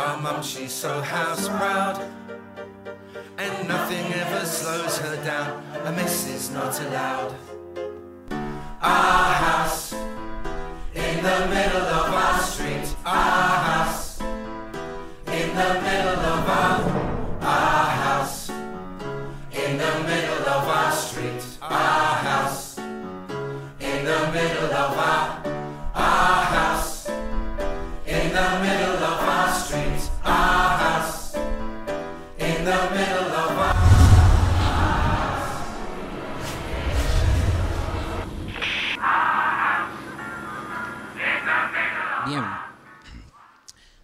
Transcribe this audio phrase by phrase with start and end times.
[0.00, 2.00] Our mum, she's so house proud.
[3.36, 5.62] And nothing ever slows her down.
[5.84, 7.34] A miss is not allowed.
[8.80, 9.92] Our house
[10.94, 12.88] in the middle of our street.
[13.04, 14.20] Our house
[15.26, 16.49] in the middle of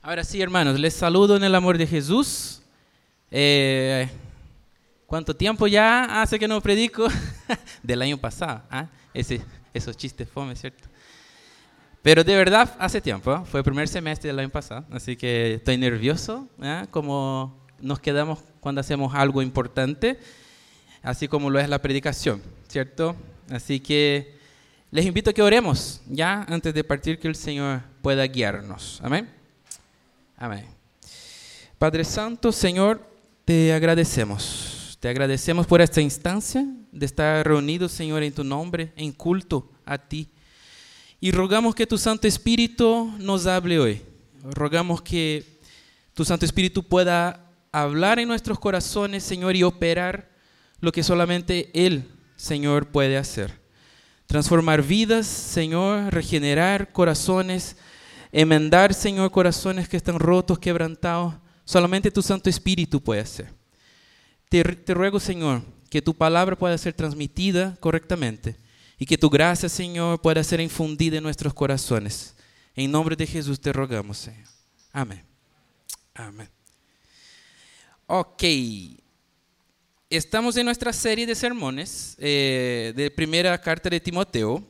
[0.07, 2.62] Ahora sí, hermanos, les saludo en el amor de Jesús.
[3.29, 4.09] Eh,
[5.05, 7.09] ¿Cuánto tiempo ya hace que no predico?
[7.83, 8.63] Del año pasado.
[8.71, 8.87] ¿ah?
[9.13, 9.41] Ese,
[9.75, 10.85] esos chistes fome, ¿cierto?
[12.03, 13.33] Pero de verdad, hace tiempo.
[13.33, 13.45] ¿ah?
[13.45, 14.85] Fue el primer semestre del año pasado.
[14.93, 16.87] Así que estoy nervioso, ¿ah?
[16.93, 20.20] como nos quedamos cuando hacemos algo importante,
[21.03, 23.17] así como lo es la predicación, ¿cierto?
[23.51, 24.39] Así que
[24.93, 29.01] les invito a que oremos ya antes de partir que el Señor pueda guiarnos.
[29.03, 29.35] Amén.
[30.37, 30.67] Amén.
[31.79, 33.01] Padre Santo, Señor,
[33.45, 34.98] te agradecemos.
[35.01, 39.98] Te agradecemos por esta instancia de estar reunidos, Señor, en tu nombre, en culto a
[39.98, 40.29] ti.
[41.20, 44.03] Y rogamos que tu Santo Espíritu nos hable hoy.
[44.42, 45.59] Rogamos que
[46.14, 50.31] tu Santo Espíritu pueda hablar en nuestros corazones, Señor, y operar
[50.81, 53.67] lo que solamente Él, Señor, puede hacer
[54.27, 57.77] transformar vidas, Señor, regenerar corazones,
[58.36, 61.35] enmendar, Señor, corazones que están rotos, quebrantados.
[61.64, 63.51] Solamente tu Santo Espíritu puede hacer.
[64.51, 68.57] Te, ruego, Señor, que tu palabra pueda ser transmitida correctamente
[68.98, 72.36] y que tu gracia, Señor, pueda ser infundida en nuestros corazones.
[72.74, 74.48] En nombre de Jesús te rogamos, Señor.
[74.92, 75.24] Amén.
[76.14, 76.51] Amén.
[78.07, 78.45] Ok.
[80.11, 84.63] Estamos en nuestra serie de sermones eh, de primera carta de Timoteo,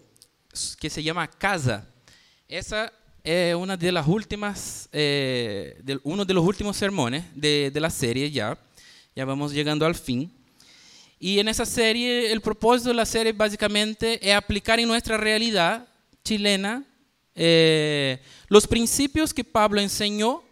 [0.78, 1.84] que se llama Casa.
[2.48, 2.92] Esa
[3.26, 7.90] es una de las últimas, eh, de, uno de los últimos sermones de, de, la
[7.90, 8.56] serie ya.
[9.16, 10.32] Ya vamos llegando al fin.
[11.18, 15.88] Y en esa serie, el propósito de la serie básicamente es aplicar en nuestra realidad
[16.22, 16.84] chilena
[17.34, 20.42] eh, los principios que Pablo enseñó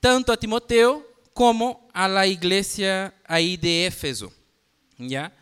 [0.00, 4.32] tanto a Timoteo como a la iglesia ahí de Éfeso.
[4.98, 5.32] ¿Ya?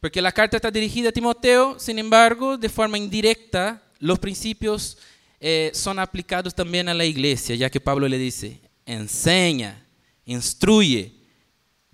[0.00, 4.98] Porque la carta está dirigida a Timoteo, sin embargo, de forma indirecta, los principios
[5.40, 9.86] eh, son aplicados también a la iglesia, ya que Pablo le dice, enseña,
[10.24, 11.12] instruye,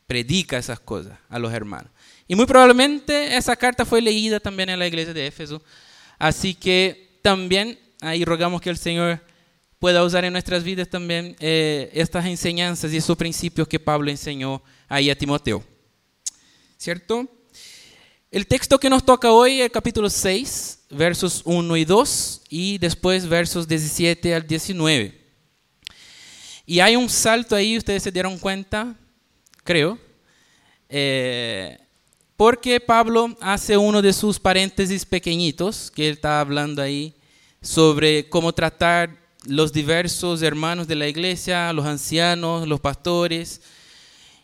[0.07, 1.91] predica esas cosas a los hermanos.
[2.29, 5.63] Y muy probablemente esa carta fue leída también en la iglesia de Éfeso.
[6.19, 9.21] Así que también ahí rogamos que el Señor
[9.79, 14.63] pueda usar en nuestras vidas también eh, estas enseñanzas y esos principios que Pablo enseñó
[14.89, 15.65] ahí a Timoteo.
[16.79, 17.29] ¿Cierto?
[18.33, 23.29] El texto que nos toca hoy es capítulo 6, versos 1 y 2, y después
[23.29, 25.21] versos 17 al 19.
[26.65, 28.97] Y hay un salto ahí, ustedes se dieron cuenta,
[29.65, 29.99] creo,
[30.89, 31.79] eh,
[32.35, 37.15] porque Pablo hace uno de sus paréntesis pequeñitos, que él está hablando ahí
[37.61, 39.15] sobre cómo tratar
[39.45, 43.61] los diversos hermanos de la iglesia, los ancianos, los pastores,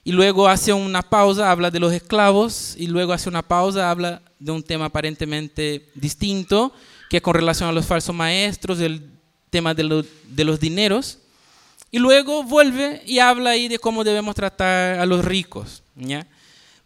[0.08, 4.22] y luego hace una pausa, habla de los esclavos, y luego hace una pausa, habla
[4.38, 6.72] de un tema aparentemente distinto,
[7.10, 9.02] que es con relación a los falsos maestros, el
[9.50, 11.18] tema de, lo, de los dineros,
[11.90, 15.82] y luego vuelve y habla ahí de cómo debemos tratar a los ricos.
[15.94, 16.26] ¿ya?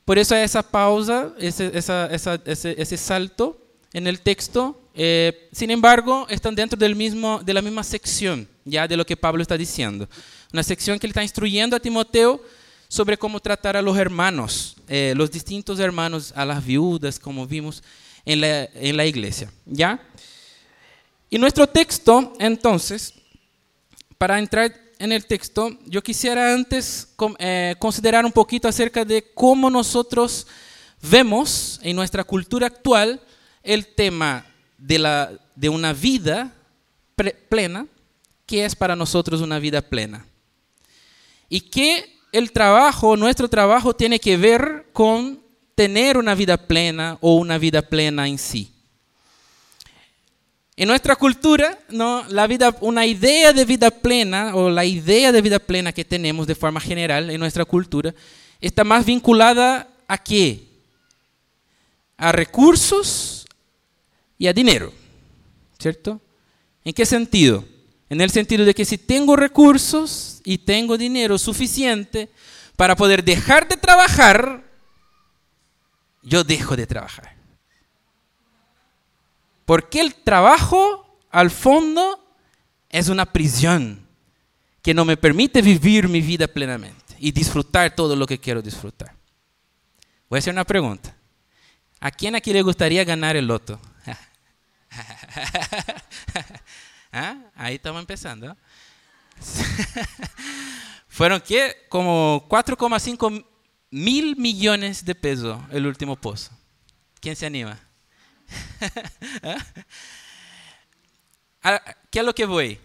[0.04, 3.56] Por eso esa pausa, ese, esa, esa, ese, ese salto
[3.92, 8.86] en el texto, eh, sin embargo, están dentro del mismo, de la misma sección ya
[8.88, 10.08] de lo que Pablo está diciendo.
[10.52, 12.42] Una sección que él está instruyendo a Timoteo
[12.92, 17.82] sobre cómo tratar a los hermanos, eh, los distintos hermanos, a las viudas, como vimos
[18.26, 19.50] en la, en la iglesia.
[19.64, 19.98] ¿ya?
[21.30, 23.14] Y nuestro texto, entonces,
[24.18, 27.08] para entrar en el texto, yo quisiera antes
[27.38, 30.46] eh, considerar un poquito acerca de cómo nosotros
[31.00, 33.22] vemos en nuestra cultura actual
[33.62, 34.44] el tema
[34.76, 36.54] de, la, de una vida
[37.48, 37.86] plena,
[38.44, 40.26] ¿qué es para nosotros una vida plena?
[41.48, 45.40] ¿Y qué el trabajo, nuestro trabajo tiene que ver con
[45.74, 48.72] tener una vida plena o una vida plena en sí.
[50.74, 52.24] En nuestra cultura, ¿no?
[52.28, 56.46] la vida, una idea de vida plena o la idea de vida plena que tenemos
[56.46, 58.14] de forma general en nuestra cultura
[58.58, 60.62] está más vinculada a qué?
[62.16, 63.46] A recursos
[64.38, 64.92] y a dinero,
[65.78, 66.20] ¿cierto?
[66.84, 67.64] ¿En qué sentido?
[68.12, 72.28] En el sentido de que si tengo recursos y tengo dinero suficiente
[72.76, 74.62] para poder dejar de trabajar,
[76.20, 77.34] yo dejo de trabajar.
[79.64, 82.22] Porque el trabajo, al fondo,
[82.90, 84.06] es una prisión
[84.82, 89.14] que no me permite vivir mi vida plenamente y disfrutar todo lo que quiero disfrutar.
[90.28, 91.16] Voy a hacer una pregunta.
[91.98, 93.80] ¿A quién aquí le gustaría ganar el loto?
[97.12, 97.36] ¿Ah?
[97.54, 98.56] Ahí estamos empezando.
[101.08, 101.86] Fueron qué?
[101.88, 103.44] Como 4,5
[103.90, 106.50] mil millones de pesos el último pozo.
[107.20, 107.78] ¿Quién se anima?
[112.10, 112.80] ¿Qué es lo que voy?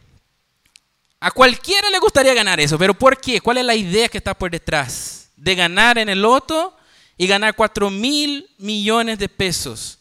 [1.20, 3.42] A cualquiera le gustaría ganar eso, pero ¿por qué?
[3.42, 6.78] ¿Cuál es la idea que está por detrás de ganar en el loto
[7.18, 9.98] y ganar 4 mil millones de pesos?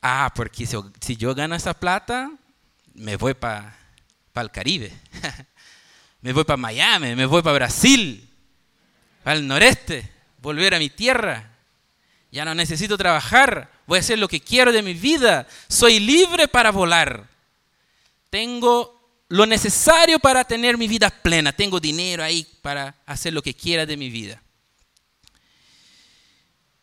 [0.00, 2.30] Ah, porque si, yo gano esa plata,
[2.94, 3.76] me voy para
[4.34, 4.92] el Caribe,
[6.20, 8.28] me voy para Miami, me voy para Brasil,
[9.22, 11.50] para el noreste, volver a mi tierra.
[12.30, 16.48] Ya no necesito trabajar, voy a hacer lo que quiero de mi vida, soy libre
[16.48, 17.28] para volar.
[18.30, 18.94] Tengo
[19.28, 23.86] lo necesario para tener mi vida plena, tengo dinero ahí para hacer lo que quiera
[23.86, 24.42] de mi vida.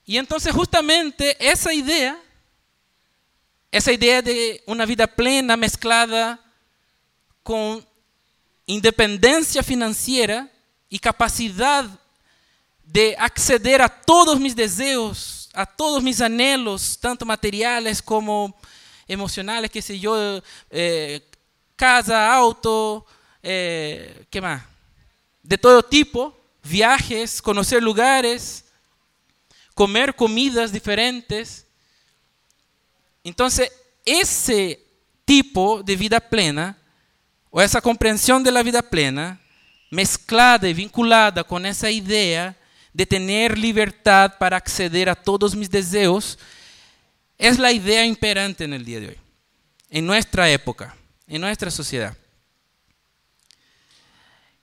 [0.06, 2.18] Y entonces justamente esa idea,
[3.72, 6.40] esa idea de una vida plena mezclada
[7.42, 7.86] con
[8.66, 10.50] independencia financiera
[10.90, 11.86] y capacidad
[12.84, 18.54] de acceder a todos mis deseos, a todos mis anhelos, tanto materiales como
[19.08, 20.00] emocionales, qué sé
[20.70, 21.26] eh,
[21.78, 23.06] casa, auto,
[23.42, 24.42] eh, ¿qué?
[25.42, 28.66] De todo tipo, viajes, conocer lugares,
[29.74, 31.66] comer comidas diferentes.
[33.24, 33.72] Entonces,
[34.06, 34.84] ese
[35.26, 36.78] tipo de vida plena,
[37.50, 39.40] o esa comprensión de la vida plena,
[39.90, 42.56] mezclada y vinculada con esa idea
[42.94, 46.40] de tener libertad para acceder a todos mis deseos,
[47.38, 49.18] es la idea imperante en el día de hoy,
[49.90, 50.96] en nuestra época,
[51.28, 52.16] en nuestra sociedad.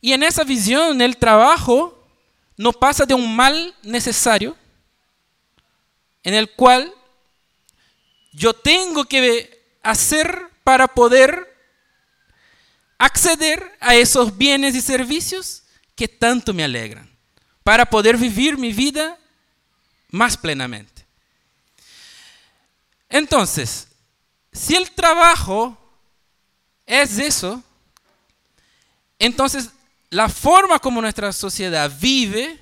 [0.01, 2.07] Y en esa visión el trabajo
[2.57, 4.57] no pasa de un mal necesario
[6.23, 6.93] en el cual
[8.33, 11.57] yo tengo que hacer para poder
[12.99, 15.63] acceder a esos bienes y servicios
[15.95, 17.09] que tanto me alegran
[17.63, 19.19] para poder vivir mi vida
[20.11, 21.07] más plenamente.
[23.09, 23.89] Entonces,
[24.53, 25.77] si el trabajo
[26.87, 27.63] es eso,
[29.19, 29.71] entonces
[30.11, 32.59] la forma como nuestra sociedad vive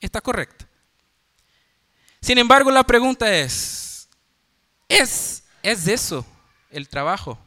[0.00, 0.66] está correcta.
[2.20, 3.83] Sin embargo, la pregunta es,
[4.88, 6.24] ¿es, ¿es eso
[6.70, 7.38] el trabajo?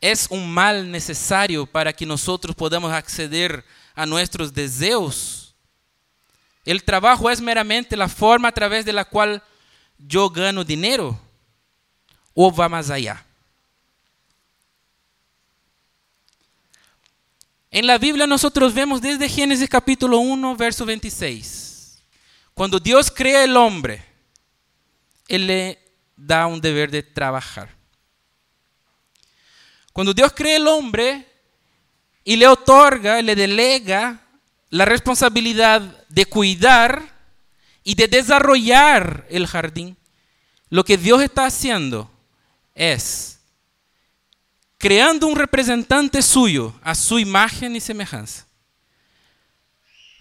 [0.00, 5.54] ¿Es un mal necesario para que nosotros podamos acceder a nuestros deseos?
[6.64, 9.42] El trabajo es meramente la forma a través de la cual
[9.98, 11.18] yo gano dinero
[12.34, 13.24] o va más allá.
[17.70, 21.98] En la Biblia nosotros vemos desde Génesis capítulo 1, verso 26.
[22.54, 24.04] Cuando Dios crea el hombre,
[25.26, 25.87] Él le
[26.18, 27.74] da un deber de trabajar.
[29.92, 31.26] Cuando Dios crea el hombre
[32.24, 34.20] y le otorga, le delega
[34.70, 37.16] la responsabilidad de cuidar
[37.84, 39.96] y de desarrollar el jardín,
[40.68, 42.10] lo que Dios está haciendo
[42.74, 43.38] es
[44.76, 48.46] creando un representante suyo a su imagen y semejanza,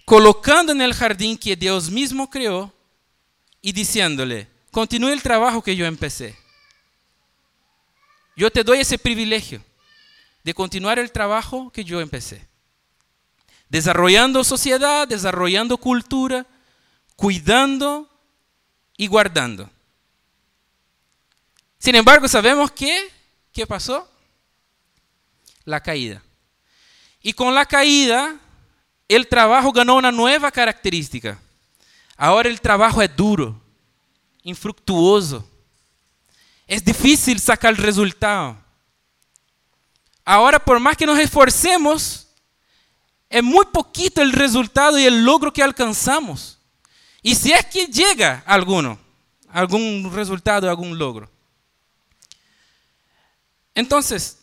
[0.05, 2.73] colocando en el jardín que Dios mismo creó
[3.61, 4.47] y diciéndole,
[4.77, 6.37] continúe el trabajo que yo empecé.
[8.35, 9.59] Yo te doy ese privilegio
[10.43, 12.47] de continuar el trabajo que yo empecé
[13.69, 16.45] desarrollando sociedad, desarrollando cultura,
[17.15, 18.07] cuidando
[18.95, 19.67] y guardando.
[21.79, 23.11] Sin embargo, sabemos que,
[23.51, 24.07] ¿qué pasó?
[25.65, 26.21] La caída.
[27.23, 28.35] Y con la caída,
[29.07, 31.39] el trabajo ganó una nueva característica.
[32.15, 33.59] Ahora el trabajo es duro,
[34.47, 35.45] infructuoso.
[36.65, 38.57] Es difícil sacar el resultado.
[40.23, 42.27] Ahora, por más que nos esforcemos,
[43.29, 46.59] es muy poquito el resultado y el logro que alcanzamos.
[47.21, 48.97] Y si es que llega alguno,
[49.49, 51.29] algún resultado, algún logro.
[53.75, 54.39] Entonces,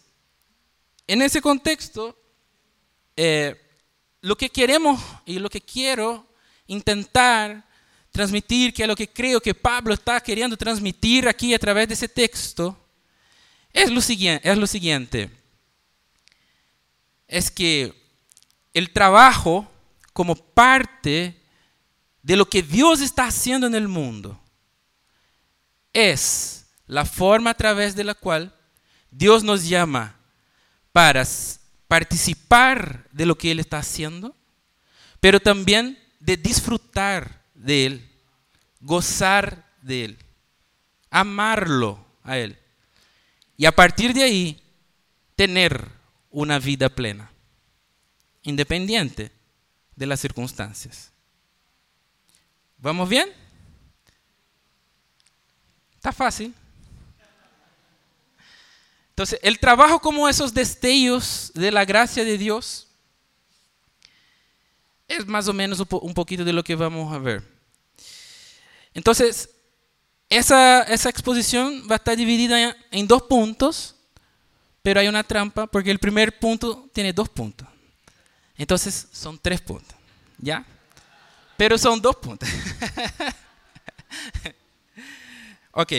[1.06, 2.14] en ese contexto,
[3.16, 3.58] eh,
[4.20, 6.26] lo que queremos y lo que quiero
[6.66, 7.64] intentar
[8.14, 11.94] transmitir, que es lo que creo que Pablo está queriendo transmitir aquí a través de
[11.94, 12.78] ese texto,
[13.72, 14.48] es lo siguiente.
[14.48, 15.30] Es, lo siguiente.
[17.26, 17.92] es que
[18.72, 19.68] el trabajo
[20.12, 21.42] como parte
[22.22, 24.40] de lo que Dios está haciendo en el mundo
[25.92, 28.54] es la forma a través de la cual
[29.10, 30.16] Dios nos llama
[30.92, 31.26] para
[31.88, 34.36] participar de lo que Él está haciendo,
[35.18, 38.10] pero también de disfrutar de Él,
[38.80, 40.18] gozar de Él,
[41.10, 42.58] amarlo a Él.
[43.56, 44.62] Y a partir de ahí,
[45.34, 45.88] tener
[46.30, 47.30] una vida plena,
[48.42, 49.32] independiente
[49.96, 51.10] de las circunstancias.
[52.76, 53.30] ¿Vamos bien?
[55.96, 56.54] Está fácil.
[59.10, 62.88] Entonces, el trabajo como esos destellos de la gracia de Dios
[65.08, 67.53] es más o menos un poquito de lo que vamos a ver.
[68.94, 69.50] Entonces,
[70.30, 73.96] esa, esa exposición va a estar dividida en dos puntos,
[74.82, 77.68] pero hay una trampa porque el primer punto tiene dos puntos.
[78.56, 79.96] Entonces, son tres puntos.
[80.38, 80.64] ¿Ya?
[81.56, 82.48] Pero son dos puntos.
[85.72, 85.92] ok.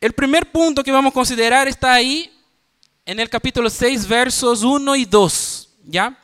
[0.00, 2.32] El primer punto que vamos a considerar está ahí
[3.04, 5.68] en el capítulo 6, versos 1 y 2.
[5.84, 6.18] ¿Ya?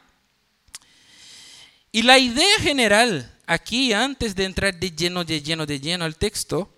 [1.92, 6.16] Y la idea general aquí, antes de entrar de lleno, de lleno, de lleno al
[6.16, 6.70] texto,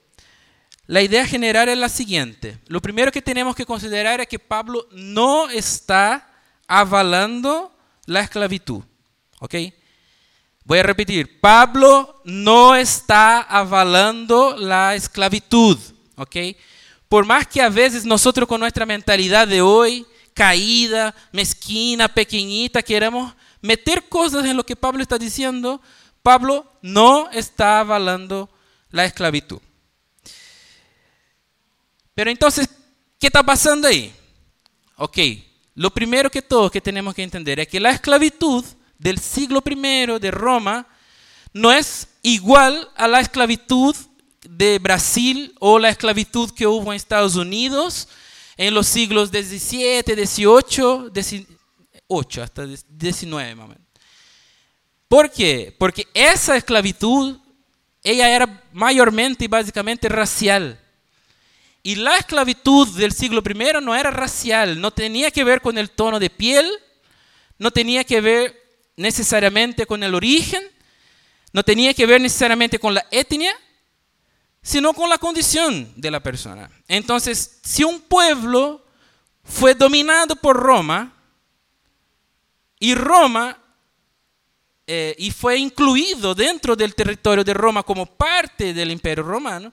[0.87, 2.59] la idea general es la siguiente.
[2.67, 6.27] Lo primero que tenemos que considerar es que Pablo no está
[6.67, 7.75] avalando
[8.07, 8.83] la esclavitud.
[9.41, 9.55] ¿Ok?
[10.65, 11.41] Voy a repetir.
[11.41, 15.79] Pablo no está avalando la esclavitud.
[16.17, 16.37] ¿Ok?
[17.09, 23.35] Por más que a veces nosotros con nuestra mentalidad de hoy, caída, mezquina, pequeñita, queramos
[23.61, 25.81] meter cosas en lo que Pablo está diciendo,
[26.29, 28.51] Pablo no está avalando
[28.91, 29.63] la esclavitud.
[32.15, 32.69] Pero entonces,
[33.19, 34.15] ¿qué está pasando ahí?
[34.97, 35.17] Ok,
[35.75, 38.63] lo primero que todo que tenemos que entender es que la esclavitud
[38.99, 40.87] del siglo I de Roma
[41.55, 43.97] no es igual a la esclavitud
[44.43, 48.07] de Brasil o la esclavitud que hubo en Estados Unidos
[48.59, 53.88] en los siglos XVII, XVIII, XVIII hasta XIX
[55.09, 55.75] ¿Por qué?
[55.79, 57.38] Porque esa esclavitud,
[58.03, 60.79] ella era mayormente y básicamente racial.
[61.83, 65.91] Y la esclavitud del siglo I no era racial, no tenía que ver con el
[65.91, 66.71] tono de piel,
[67.59, 68.55] no tenía que ver
[68.97, 70.62] necesariamente con el origen,
[71.53, 73.57] no tenía que ver necesariamente con la etnia,
[74.61, 76.71] sino con la condición de la persona.
[76.88, 78.85] Entonces, si un pueblo
[79.43, 81.15] fue dominado por Roma
[82.79, 83.57] y Roma
[84.90, 89.71] eh, y fue incluido dentro del territorio de Roma como parte del imperio romano,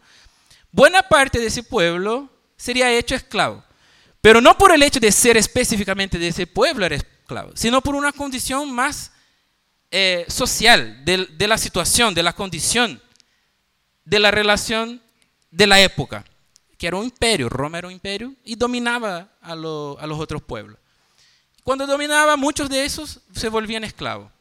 [0.70, 3.64] buena parte de ese pueblo sería hecho esclavo.
[4.20, 7.96] Pero no por el hecho de ser específicamente de ese pueblo era esclavo, sino por
[7.96, 9.14] una condición más
[9.90, 13.02] eh, social de, la situación, de la condición
[14.04, 15.02] de la relación
[15.50, 16.26] de la época,
[16.78, 20.78] que era un imperio, Roma era un imperio y dominaba a los otros pueblos.
[21.64, 24.35] Cuando dominaba, muchos de esos se volvían esclavos.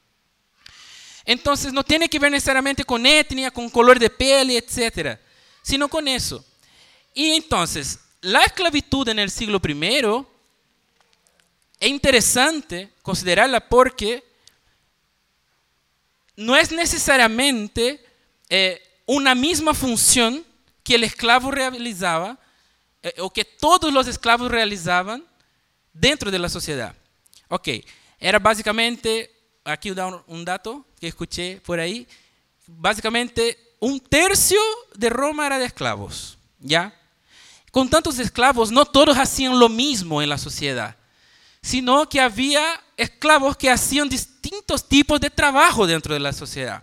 [1.25, 5.19] Entonces no tiene que ver necesariamente con etnia, con color de piel, etc.,
[5.63, 6.45] sino con eso.
[7.15, 10.01] Y entonces, la esclavitud en el siglo I
[11.81, 14.25] es interesante considerarla porque
[16.37, 18.05] no es necesariamente
[18.49, 20.45] eh, una misma función
[20.83, 22.39] que el esclavo realizaba
[23.03, 25.25] eh, o que todos los esclavos realizaban
[25.93, 26.95] dentro de la sociedad.
[27.49, 27.69] Ok,
[28.19, 29.34] era básicamente,
[29.65, 29.93] aquí
[30.27, 32.07] un dato que escuché por ahí,
[32.67, 34.61] básicamente un tercio
[34.95, 36.95] de Roma era de esclavos, ¿ya?
[37.71, 40.97] Con tantos esclavos, no todos hacían lo mismo en la sociedad,
[41.61, 46.83] sino que había esclavos que hacían distintos tipos de trabajo dentro de la sociedad.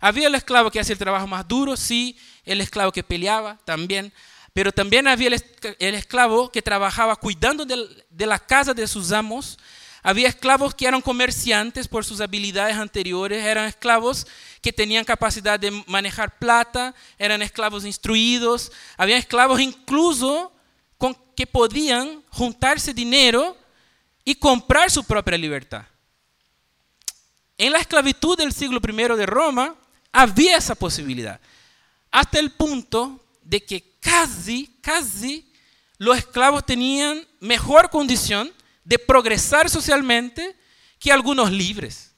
[0.00, 4.12] Había el esclavo que hacía el trabajo más duro, sí, el esclavo que peleaba también,
[4.52, 9.58] pero también había el, esclavo que trabajaba cuidando de, la casa de sus amos.
[10.02, 14.26] Había esclavos que eran comerciantes por sus habilidades anteriores, eran esclavos
[14.60, 20.52] que tenían capacidad de manejar plata, eran esclavos instruidos, había esclavos incluso
[20.96, 23.56] con, que podían juntarse dinero
[24.24, 25.84] y comprar su propia libertad.
[27.56, 29.74] En la esclavitud del siglo I de Roma
[30.12, 31.40] había esa posibilidad,
[32.10, 35.52] hasta el punto de que casi, casi
[35.96, 38.52] los esclavos tenían mejor condición
[38.88, 40.56] de progresar socialmente
[40.98, 42.14] que algunos libres.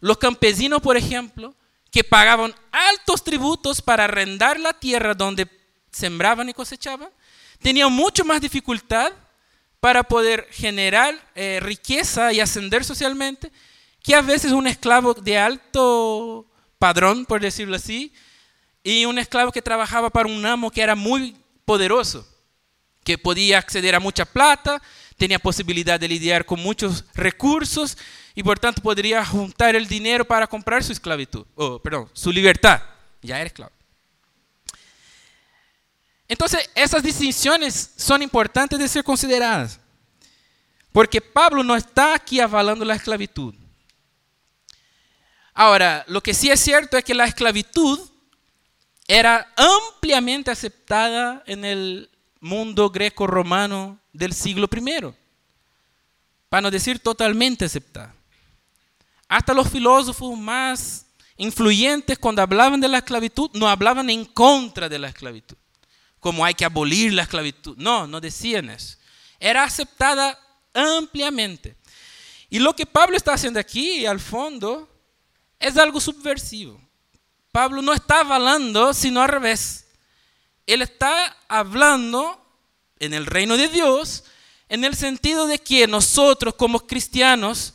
[0.00, 1.54] Los campesinos, por ejemplo,
[1.92, 5.48] que pagaban altos tributos para arrendar la tierra donde
[5.92, 7.08] sembraban y cosechaban,
[7.62, 9.12] tenían mucho más dificultad
[9.78, 13.52] para poder generar eh, riqueza y ascender socialmente
[14.02, 16.50] que a veces un esclavo de alto
[16.80, 18.12] padrón, por decirlo así,
[18.82, 22.26] y un esclavo que trabajaba para un amo que era muy poderoso,
[23.04, 24.82] que podía acceder a mucha plata,
[25.16, 27.96] tenía posibilidad de lidiar con muchos recursos
[28.34, 32.82] y por tanto podría juntar el dinero para comprar su esclavitud, oh, perdón, su libertad.
[33.22, 33.72] Ya era esclavo.
[36.28, 39.80] Entonces, esas distinciones son importantes de ser consideradas.
[40.92, 43.54] Porque Pablo no está aquí avalando la esclavitud.
[45.54, 48.00] Ahora, lo que sí es cierto es que la esclavitud
[49.08, 55.14] era ampliamente aceptada en el mundo greco-romano del siglo I,
[56.48, 58.14] para no decir totalmente aceptada.
[59.28, 61.06] Hasta los filósofos más
[61.36, 65.56] influyentes cuando hablaban de la esclavitud no hablaban en contra de la esclavitud
[66.26, 67.76] como hay que abolir la esclavitud.
[67.78, 68.96] No, no decían eso.
[69.38, 70.36] Era aceptada
[70.74, 71.76] ampliamente.
[72.50, 74.88] Y lo que Pablo está haciendo aquí, al fondo,
[75.60, 76.80] es algo subversivo.
[77.52, 79.86] Pablo no está avalando, sino al revés.
[80.66, 82.44] Él está hablando
[82.98, 84.24] en el reino de Dios,
[84.68, 87.74] en el sentido de que nosotros como cristianos,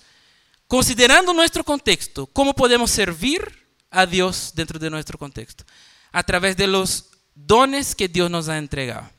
[0.67, 5.63] considerando nuestro contexto, ¿cómo podemos servir a Dios dentro de nuestro contexto?
[6.11, 9.09] A través de los dones que Dios nos ha entregado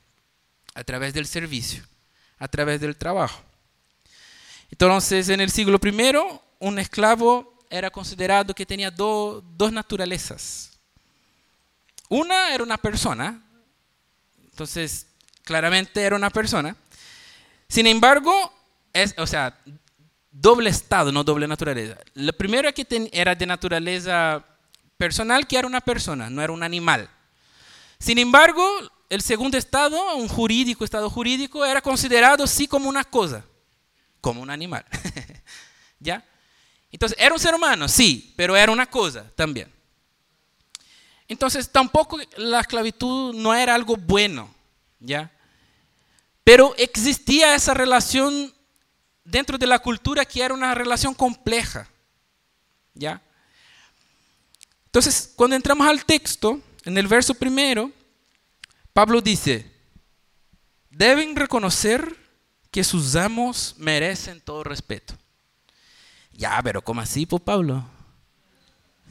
[0.75, 1.85] a través del servicio,
[2.38, 3.42] a través del trabajo.
[4.71, 6.16] Entonces, en el siglo I,
[6.59, 10.70] un esclavo era considerado que tenía dos naturalezas.
[12.09, 13.42] Una era una persona,
[14.44, 15.07] entonces
[15.42, 16.76] claramente era una persona.
[17.68, 18.52] Sin embargo,
[18.92, 19.59] es, o sea,
[20.31, 21.98] doble estado, no doble naturaleza.
[22.14, 24.44] Lo primero que era de naturaleza
[24.96, 27.09] personal, que era una persona, no era un animal.
[27.98, 28.64] Sin embargo,
[29.09, 33.44] el segundo estado, un jurídico, estado jurídico, era considerado sí como una cosa,
[34.20, 34.85] como un animal.
[36.00, 36.24] ¿Ya?
[36.90, 39.72] Entonces, era un ser humano, sí, pero era una cosa también.
[41.28, 44.55] Entonces, tampoco la esclavitud no era algo bueno,
[45.03, 45.31] ¿ya?
[46.45, 48.53] Pero existía esa relación
[49.25, 51.88] dentro de la cultura que era una relación compleja,
[52.95, 53.21] ¿ya?
[54.87, 57.91] Entonces, cuando entramos al texto, en el verso primero,
[58.93, 59.71] Pablo dice,
[60.91, 62.17] deben reconocer
[62.71, 65.15] que sus amos merecen todo respeto.
[66.33, 67.85] Ya, pero ¿cómo así, pues Pablo?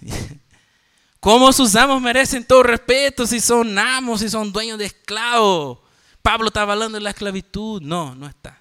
[1.22, 5.78] ¿Cómo sus amos merecen todo respeto si son amos, si son dueños de esclavos?
[6.24, 7.80] Pablo está hablando de la esclavitud.
[7.80, 8.60] No, no está.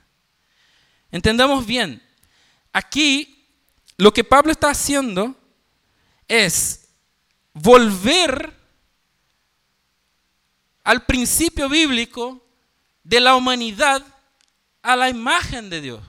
[1.11, 2.03] Entendamos bien.
[2.71, 3.49] Aquí
[3.97, 5.35] lo que Pablo está haciendo
[6.29, 6.91] es
[7.55, 8.55] volver
[10.85, 12.45] al principio bíblico
[13.03, 14.05] de la humanidad
[14.83, 16.03] a la imagen de Dios.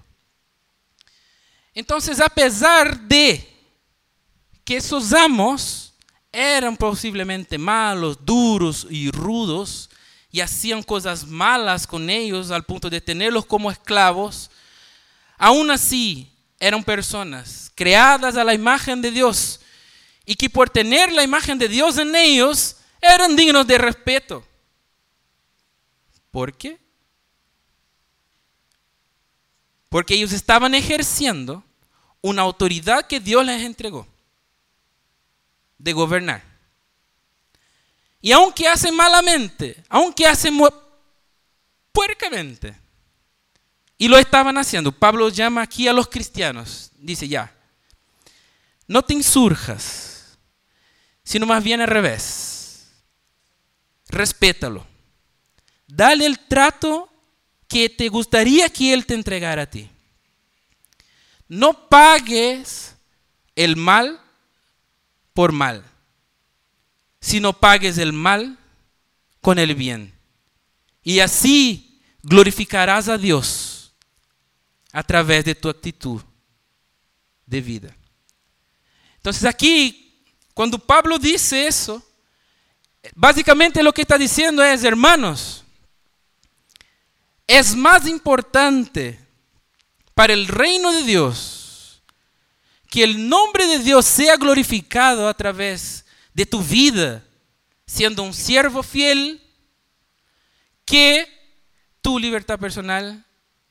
[1.73, 3.47] Entonces, a pesar de
[4.65, 5.80] que esos amos
[6.31, 9.89] eran posiblemente malos, duros y rudos,
[10.31, 14.49] y hacían cosas malas con ellos al punto de tenerlos como esclavos,
[15.37, 19.59] aún así eran personas creadas a la imagen de Dios
[20.25, 24.45] y que por tener la imagen de Dios en ellos eran dignos de respeto.
[26.29, 26.79] ¿Por qué?
[29.89, 31.61] Porque ellos estaban ejerciendo
[32.21, 34.07] una autoridad que Dios les entregó
[35.81, 36.43] de gobernar.
[38.21, 40.59] Y aunque hacen malamente, aunque hacen
[41.91, 42.77] puercamente,
[43.97, 47.53] y lo estaban haciendo, Pablo llama aquí a los cristianos, dice ya,
[48.87, 50.37] no te insurjas,
[51.23, 52.91] sino más bien al revés,
[54.09, 54.91] respétalo
[55.91, 57.09] Dale el trato
[57.67, 59.89] que te gustaría que Él te entregara a ti.
[61.49, 62.95] No pagues
[63.55, 64.20] el mal
[65.33, 65.83] por mal,
[67.19, 68.57] sino pagues el mal
[69.41, 70.13] con el bien.
[71.03, 73.93] Y así glorificarás a Dios
[74.91, 76.21] a través de tu actitud
[77.45, 77.95] de vida.
[79.17, 82.03] Entonces aquí, cuando Pablo dice eso,
[83.15, 85.63] básicamente lo que está diciendo es, hermanos,
[87.47, 89.19] es más importante
[90.13, 91.60] para el reino de Dios,
[92.91, 97.23] que el nombre de Dios sea glorificado a través de tu vida,
[97.87, 99.41] siendo un siervo fiel,
[100.83, 101.25] que
[102.01, 103.25] tu libertad personal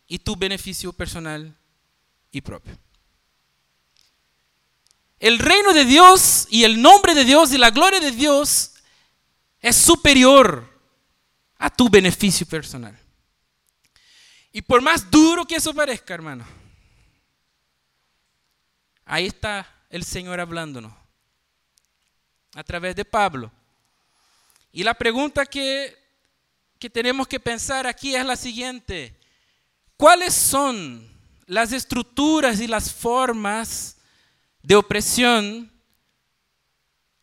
[0.08, 1.54] y tu beneficio personal
[2.32, 2.78] y propio.
[5.18, 8.72] El reino de Dios y el nombre de Dios y la gloria de Dios
[9.60, 10.66] es superior
[11.58, 12.98] a tu beneficio personal.
[14.50, 16.59] Y por más duro que eso parezca, hermano,
[19.10, 20.92] ahí está el Señor hablándonos
[22.54, 23.50] a través de Pablo.
[24.72, 25.98] Y la pregunta que,
[26.78, 29.18] que tenemos que pensar aquí es la siguiente.
[29.96, 31.10] ¿Cuáles son
[31.46, 33.96] las estructuras y las formas
[34.62, 35.72] de opresión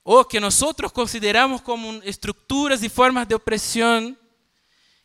[0.04, 4.20] o que nosotros consideramos como estructuras y formas de opresión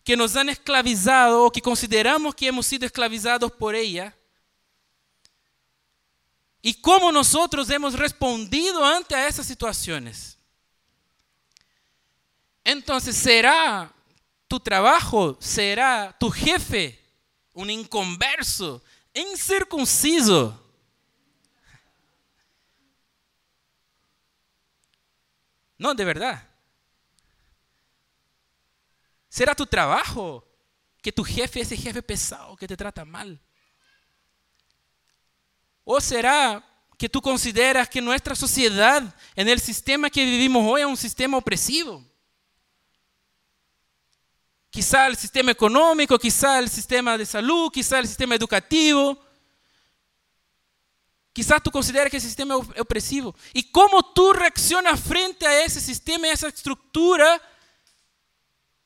[0.02, 4.16] que nos han esclavizado o que consideramos que hemos sido esclavizados por ella.
[6.62, 10.38] Y cómo nosotros hemos respondido ante esas situaciones.
[12.62, 13.92] Entonces, ¿será
[14.46, 17.00] tu trabajo, será tu jefe
[17.52, 18.80] un inconverso,
[19.12, 20.58] incircunciso?
[25.76, 26.48] No, de verdad.
[29.28, 30.46] ¿Será tu trabajo
[31.02, 33.40] que tu jefe es ese jefe pesado que te trata mal?
[35.84, 36.64] ¿O será
[36.98, 41.36] que tú consideras que nuestra sociedad, en el sistema que vivimos hoy, es un sistema
[41.36, 42.04] opresivo?
[44.70, 49.18] Quizá el sistema económico, quizá el sistema de salud, quizá el sistema educativo.
[51.32, 53.34] Quizás tú consideras que ese sistema es opresivo.
[53.52, 57.40] ¿Y cómo tú reaccionas frente a ese sistema y a esa estructura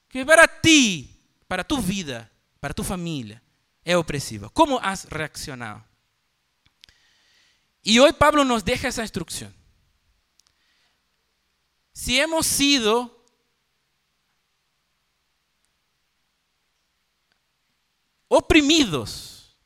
[0.08, 3.42] que para ti, para tu vida, para tu familia,
[3.84, 4.48] es opresiva.
[4.48, 5.84] ¿Cómo has reaccionado?
[7.88, 9.54] Y hoy Pablo nos deja esa instrucción.
[11.92, 13.24] Si hemos sido
[18.26, 19.56] oprimidos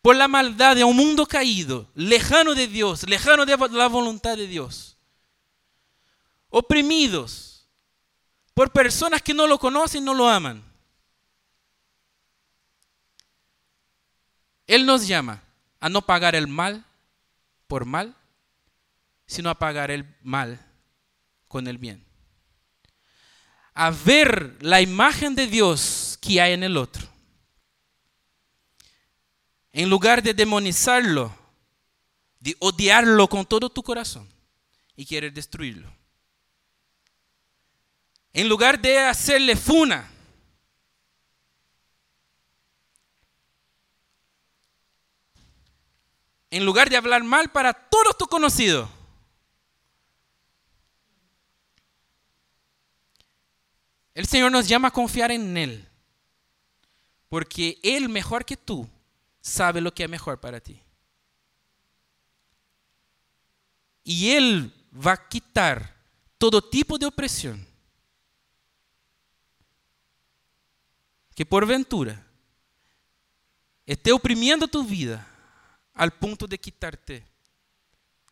[0.00, 4.46] por la maldad de un mundo caído, lejano de Dios, lejano de la voluntad de
[4.46, 4.96] Dios,
[6.48, 7.68] oprimidos
[8.54, 10.64] por personas que no lo conocen, no lo aman.
[14.66, 15.42] Él nos llama
[15.78, 16.86] a no pagar el mal
[17.70, 18.16] por mal,
[19.28, 20.60] sino a pagar el mal
[21.46, 22.04] con el bien.
[23.74, 27.08] A ver la imagen de Dios que hay en el otro.
[29.72, 31.32] En lugar de demonizarlo,
[32.40, 34.28] de odiarlo con todo tu corazón
[34.96, 35.94] y querer destruirlo.
[38.32, 40.10] En lugar de hacerle funa,
[46.50, 48.88] en lugar de hablar mal para todos tus conocidos,
[54.14, 55.88] el Señor nos llama a confiar en Él,
[57.28, 58.88] porque Él mejor que tú
[59.40, 60.82] sabe lo que es mejor para ti.
[64.02, 65.94] Y Él va a quitar
[66.36, 67.64] todo tipo de opresión
[71.34, 72.26] que por ventura
[73.86, 75.29] esté oprimiendo tu vida
[75.94, 77.24] al punto de quitarte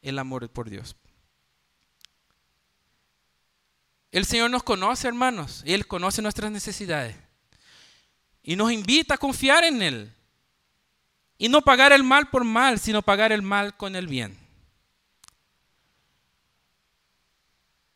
[0.02, 0.96] el amor por Dios.
[4.10, 7.16] El Señor nos conoce, hermanos, y Él conoce nuestras necesidades.
[8.42, 10.14] Y nos invita a confiar en Él.
[11.36, 14.36] Y no pagar el mal por mal, sino pagar el mal con el bien.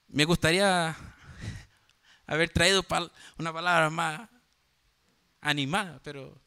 [0.09, 0.95] Me gustaría
[2.27, 2.85] haber traído
[3.39, 4.29] una palabra más
[5.41, 6.39] animada, pero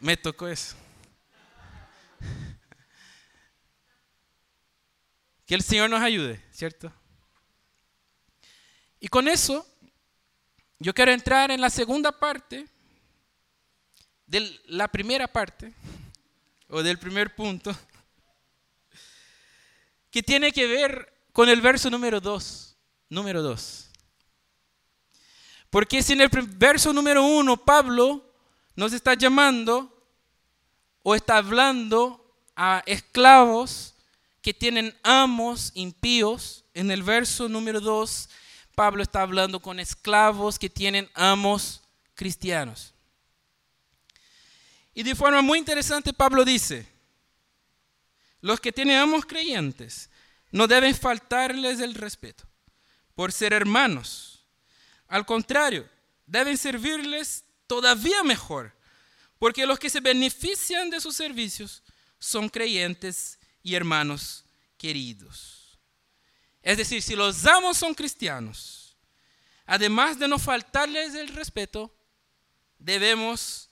[0.00, 0.76] me tocó eso.
[5.48, 6.92] Que el Señor nos ayude, ¿cierto?
[9.00, 9.66] Y con eso,
[10.78, 12.68] yo quiero entrar en la segunda parte
[14.26, 15.72] de la primera parte,
[16.68, 17.74] o del primer punto,
[20.10, 22.76] que tiene que ver con el verso número 2.
[23.08, 23.90] Número 2.
[25.70, 28.34] Porque si en el verso número uno Pablo
[28.76, 30.06] nos está llamando
[31.02, 33.94] o está hablando a esclavos
[34.48, 38.30] que tienen amos impíos, en el verso número dos
[38.74, 41.82] Pablo está hablando con esclavos que tienen amos
[42.14, 42.94] cristianos.
[44.94, 46.86] Y de forma muy interesante Pablo dice,
[48.40, 50.08] los que tienen amos creyentes
[50.50, 52.44] no deben faltarles el respeto
[53.14, 54.46] por ser hermanos
[55.08, 55.86] al contrario,
[56.26, 58.74] deben servirles todavía mejor,
[59.38, 61.82] porque los que se benefician de sus servicios
[62.18, 64.44] son creyentes y hermanos
[64.76, 65.78] queridos.
[66.62, 68.96] Es decir, si los amos son cristianos,
[69.66, 71.94] además de no faltarles el respeto,
[72.78, 73.70] debemos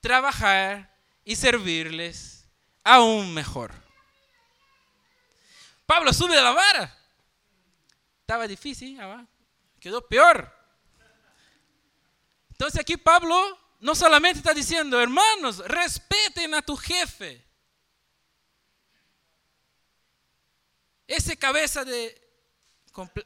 [0.00, 0.94] trabajar
[1.24, 2.46] y servirles
[2.82, 3.72] aún mejor.
[5.86, 6.98] Pablo sube de la vara.
[8.20, 9.26] Estaba difícil, ah,
[9.78, 10.50] quedó peor.
[12.50, 17.43] Entonces aquí Pablo no solamente está diciendo, hermanos, respeten a tu jefe.
[21.06, 22.20] Ese cabeza de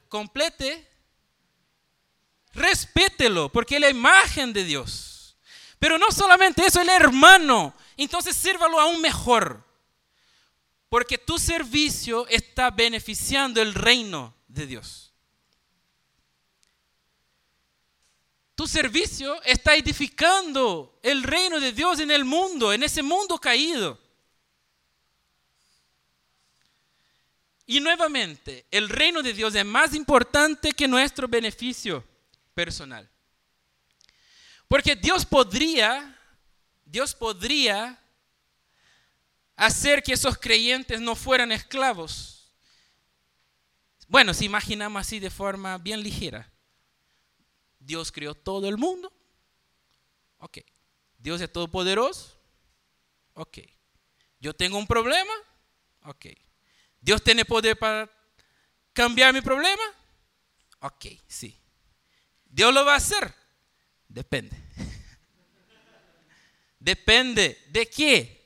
[0.09, 0.87] complete,
[2.53, 5.37] respételo, porque es la imagen de Dios.
[5.77, 7.73] Pero no solamente eso, el hermano.
[7.95, 9.63] Entonces sírvalo aún mejor.
[10.89, 15.13] Porque tu servicio está beneficiando el reino de Dios.
[18.55, 23.97] Tu servicio está edificando el reino de Dios en el mundo, en ese mundo caído.
[27.69, 32.03] Y nuevamente, el reino de Dios es más importante que nuestro beneficio
[32.55, 33.07] personal.
[34.67, 36.19] Porque Dios podría,
[36.83, 38.01] Dios podría
[39.55, 42.51] hacer que esos creyentes no fueran esclavos.
[44.07, 46.51] Bueno, si imaginamos así de forma bien ligera.
[47.77, 49.13] Dios creó todo el mundo.
[50.39, 50.57] Ok.
[51.19, 52.35] Dios es todopoderoso.
[53.35, 53.59] Ok.
[54.39, 55.33] Yo tengo un problema.
[56.05, 56.29] Ok.
[57.01, 58.09] Dios tiene poder para
[58.93, 59.83] cambiar mi problema.
[60.79, 61.57] Ok, sí.
[62.45, 63.33] Dios lo va a hacer.
[64.07, 64.57] Depende.
[66.79, 68.39] Depende de qué.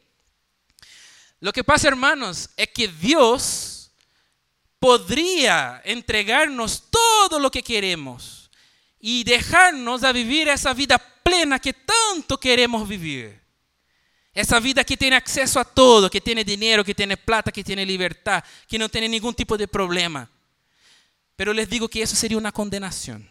[1.39, 3.91] Lo que pasa, hermanos, es que Dios
[4.79, 8.49] podría entregarnos todo lo que queremos
[8.99, 13.42] y dejarnos a vivir esa vida plena que tanto queremos vivir.
[14.33, 17.85] Esa vida que tiene acceso a todo, que tiene dinero, que tiene plata, que tiene
[17.85, 20.29] libertad, que no tiene ningún tipo de problema.
[21.35, 23.29] Pero les digo que eso sería una condenación.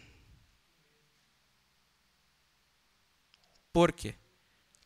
[3.73, 4.17] Porque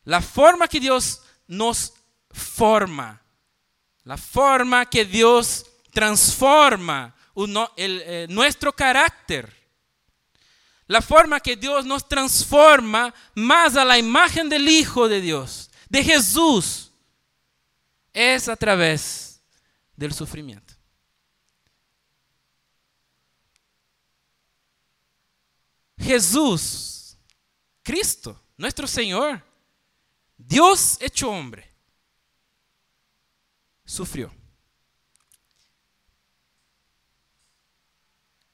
[0.04, 1.92] la forma que Dios nos
[2.30, 3.22] forma,
[4.04, 7.14] la forma que Dios transforma
[7.76, 9.54] eh, nuestro carácter,
[10.86, 16.04] la forma que Dios nos transforma más a la imagen del Hijo de Dios, de
[16.04, 16.92] Jesús,
[18.12, 19.40] es a través
[19.96, 20.74] del sufrimiento.
[25.98, 27.16] Jesús,
[27.82, 29.42] Cristo, nuestro Señor,
[30.36, 31.70] Dios hecho hombre,
[33.84, 34.32] sufrió.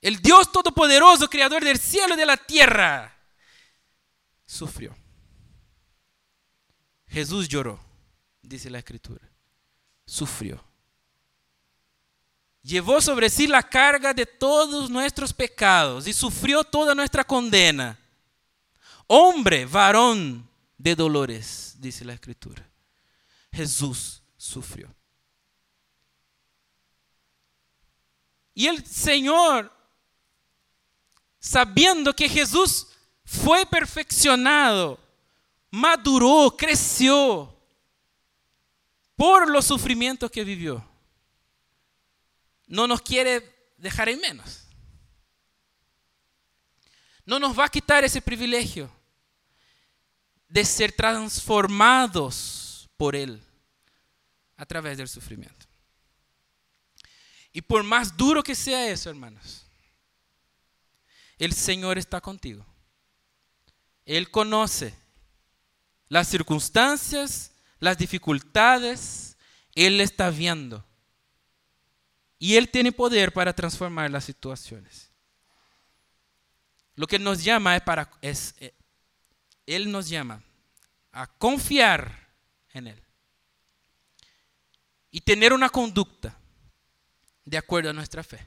[0.01, 3.17] El Dios Todopoderoso, Creador del cielo y de la tierra,
[4.45, 4.95] sufrió.
[7.15, 7.79] Jesús lloró,
[8.43, 9.25] dice la Escritura.
[10.05, 10.61] Sufrió.
[12.61, 17.97] Llevó sobre sí la carga de todos nuestros pecados y sufrió toda nuestra condena.
[19.07, 22.69] Hombre, varón de dolores, dice la Escritura.
[23.53, 24.93] Jesús sufrió.
[28.55, 29.73] Y el Señor
[31.39, 32.89] sabiendo que Jesús
[33.25, 34.99] fue perfeccionado,
[35.75, 37.53] maduró, creció
[39.17, 40.89] por los sufrimientos que vivió.
[42.67, 44.69] No nos quiere dejar en menos.
[47.27, 48.89] No nos va a quitar ese privilegio
[50.49, 53.43] de ser transformados por Él
[54.57, 55.67] a través del sufrimiento.
[57.53, 59.67] Y por más duro que sea eso, hermanos,
[61.37, 62.65] el Señor está contigo.
[64.05, 65.04] Él conoce
[66.15, 67.51] las circunstancias,
[67.81, 69.37] las dificultades,
[69.75, 70.87] Él está viendo.
[72.39, 75.11] Y Él tiene poder para transformar las situaciones.
[76.95, 78.73] Lo que nos llama es para, es, eh,
[79.67, 80.41] Él nos llama
[81.11, 82.29] a confiar
[82.75, 83.03] en Él
[85.11, 86.39] y tener una conducta
[87.45, 88.39] de acuerdo a nuestra fe.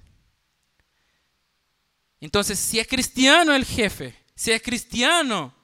[2.21, 5.56] Entonces, si es cristiano el jefe, si es cristiano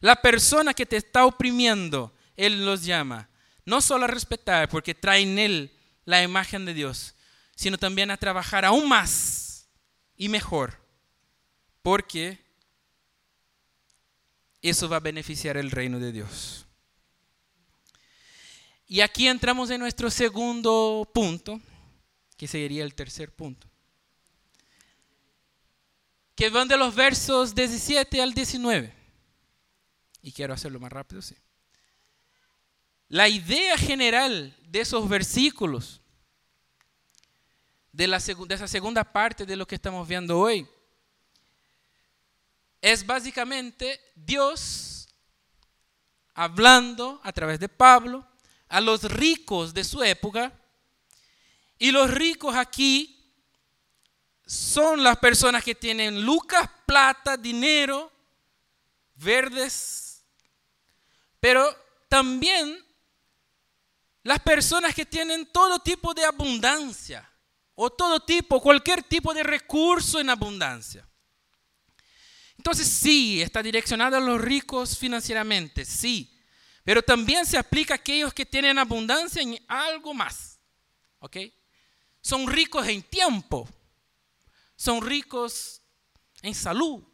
[0.00, 3.28] la persona que te está oprimiendo, Él los llama.
[3.64, 7.14] No solo a respetar, porque trae en Él la imagen de Dios,
[7.54, 9.68] sino también a trabajar aún más
[10.16, 10.78] y mejor,
[11.82, 12.38] porque
[14.62, 16.66] eso va a beneficiar el reino de Dios.
[18.86, 21.60] Y aquí entramos en nuestro segundo punto,
[22.36, 23.66] que sería el tercer punto
[26.36, 28.92] que van de los versos 17 al 19.
[30.26, 31.36] Y quiero hacerlo más rápido, sí.
[33.06, 36.00] La idea general de esos versículos,
[37.92, 40.66] de, la de esa segunda parte de lo que estamos viendo hoy,
[42.80, 45.08] es básicamente Dios
[46.34, 48.26] hablando a través de Pablo
[48.66, 50.52] a los ricos de su época.
[51.78, 53.32] Y los ricos aquí
[54.44, 58.10] son las personas que tienen lucas, plata, dinero,
[59.14, 60.05] verdes,
[61.40, 61.74] pero
[62.08, 62.84] también
[64.22, 67.30] las personas que tienen todo tipo de abundancia
[67.74, 71.08] o todo tipo, cualquier tipo de recurso en abundancia.
[72.56, 76.36] Entonces sí, está direccionado a los ricos financieramente, sí,
[76.82, 80.58] pero también se aplica a aquellos que tienen abundancia en algo más,
[81.18, 81.36] ¿ok?
[82.20, 83.68] Son ricos en tiempo,
[84.74, 85.82] son ricos
[86.42, 87.04] en salud,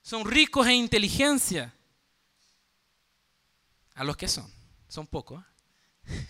[0.00, 1.74] son ricos en inteligencia.
[3.94, 4.50] A los que son,
[4.88, 5.42] son pocos.
[6.06, 6.26] ¿eh?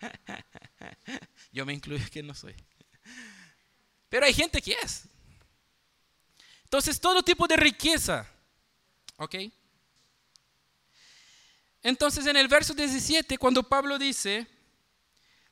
[1.52, 2.54] Yo me incluyo que no soy.
[4.08, 5.08] Pero hay gente que es.
[6.64, 8.28] Entonces, todo tipo de riqueza.
[9.16, 9.36] ¿Ok?
[11.82, 14.46] Entonces, en el verso 17, cuando Pablo dice,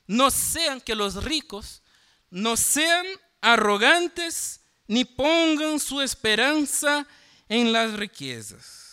[0.07, 1.81] no sean que los ricos
[2.29, 3.05] no sean
[3.41, 7.07] arrogantes ni pongan su esperanza
[7.47, 8.84] en las riquezas.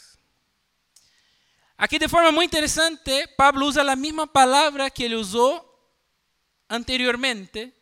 [1.83, 5.69] Aquí de forma muy interesante, Pablo usa la misma palabra que él usó
[6.69, 7.77] anteriormente,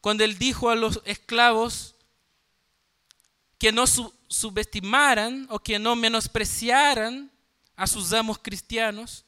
[0.00, 1.96] cuando él dijo a los esclavos
[3.58, 7.28] que no su- subestimaran o que no menospreciaran
[7.74, 9.24] a sus amos cristianos.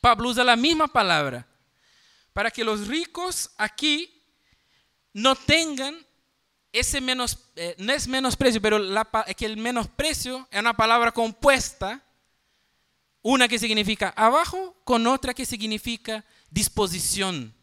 [0.00, 1.46] Pablo usa la misma palabra
[2.32, 4.24] para que los ricos aquí
[5.12, 6.04] no tengan
[6.72, 12.04] ese menos, eh, no es menosprecio, pero la que el menosprecio es una palabra compuesta,
[13.22, 17.54] una que significa abajo con otra que significa disposición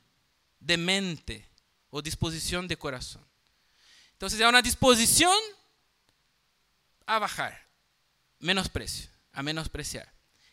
[0.60, 1.50] de mente
[1.90, 3.26] o disposición de corazón.
[4.14, 5.38] Entonces hay una disposición
[7.06, 7.68] a bajar,
[8.40, 10.12] menosprecio, a menospreciar.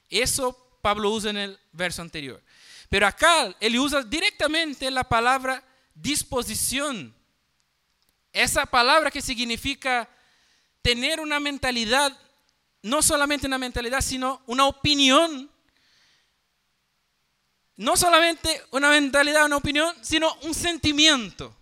[0.09, 2.43] Eso Pablo usa en el verso anterior.
[2.89, 5.65] Pero acá él usa directamente la palabra
[5.95, 7.15] disposición.
[8.33, 10.09] Esa palabra que significa
[10.83, 12.17] tener una mentalidad,
[12.85, 15.51] no solamente una mentalidad, sino una opinión.
[17.77, 21.57] No solamente una mentalidad, una opinión, sino un sentimiento.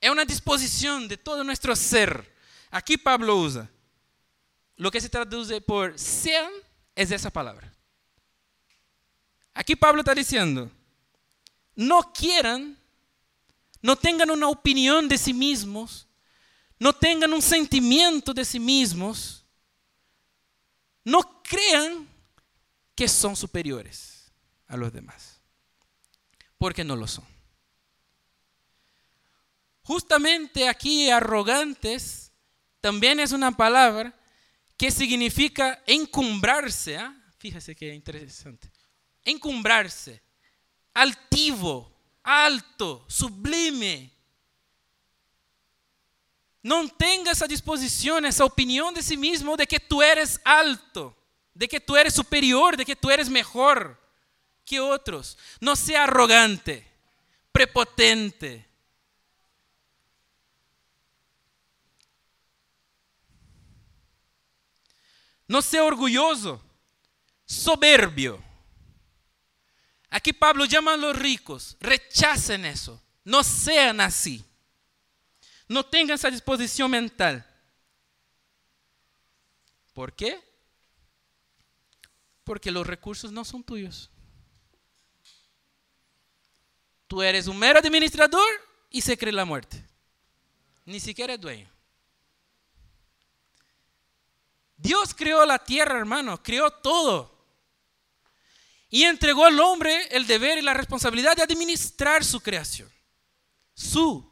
[0.00, 2.34] Es una disposición de todo nuestro ser.
[2.72, 3.70] Aquí Pablo usa.
[4.76, 6.50] Lo que se traduce por sean
[6.96, 7.72] es esa palabra.
[9.54, 10.68] Aquí Pablo está diciendo,
[11.76, 12.76] no quieran,
[13.80, 16.08] no tengan una opinión de sí mismos,
[16.80, 19.41] no tengan un sentimiento de sí mismos,
[21.04, 22.08] no crean
[22.94, 24.32] que son superiores
[24.66, 25.40] a los demás,
[26.58, 27.26] porque no lo son.
[29.82, 32.32] Justamente aquí arrogantes
[32.80, 34.14] también es una palabra
[34.76, 36.96] que significa encumbrarse.
[36.96, 37.16] ¿ah?
[37.38, 38.70] Fíjese qué interesante.
[39.24, 40.22] Encumbrarse,
[40.94, 44.11] altivo, alto, sublime.
[46.62, 51.16] No tenga esa disposición, esa opinión de sí mismo de que tú eres alto,
[51.54, 54.00] de que tú eres superior, de que tú eres mejor
[54.64, 55.36] que otros.
[55.60, 56.86] No sea arrogante,
[57.50, 58.68] prepotente.
[65.48, 66.62] No sea orgulloso,
[67.44, 68.42] soberbio.
[70.08, 74.44] Aquí Pablo llama a los ricos, rechacen eso, no sean así.
[75.72, 77.46] No tengan esa disposición mental.
[79.94, 80.38] ¿Por qué?
[82.44, 84.10] Porque los recursos no son tuyos.
[87.06, 88.46] Tú eres un mero administrador
[88.90, 89.82] y se cree la muerte.
[90.84, 91.70] Ni siquiera es dueño.
[94.76, 97.46] Dios creó la tierra, hermano, creó todo.
[98.90, 102.92] Y entregó al hombre el deber y la responsabilidad de administrar su creación.
[103.72, 104.31] Su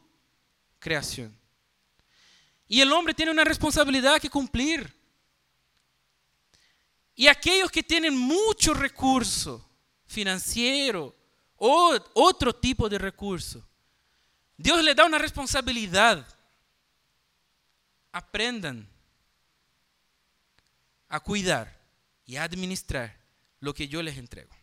[0.81, 1.33] creación.
[2.67, 4.93] Y el hombre tiene una responsabilidad que cumplir.
[7.15, 9.65] Y aquellos que tienen mucho recurso
[10.05, 11.15] financiero
[11.55, 13.65] o otro tipo de recurso,
[14.57, 16.25] Dios le da una responsabilidad.
[18.11, 18.89] Aprendan
[21.07, 21.79] a cuidar
[22.25, 23.17] y a administrar
[23.59, 24.53] lo que yo les entrego.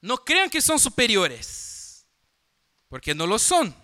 [0.00, 2.04] No crean que son superiores,
[2.88, 3.74] porque no lo son.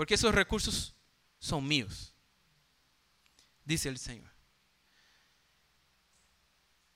[0.00, 0.94] Porque esos recursos
[1.38, 2.14] son míos,
[3.66, 4.32] dice el Señor.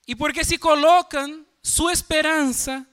[0.07, 2.83] Y porque si colocan su esperanza,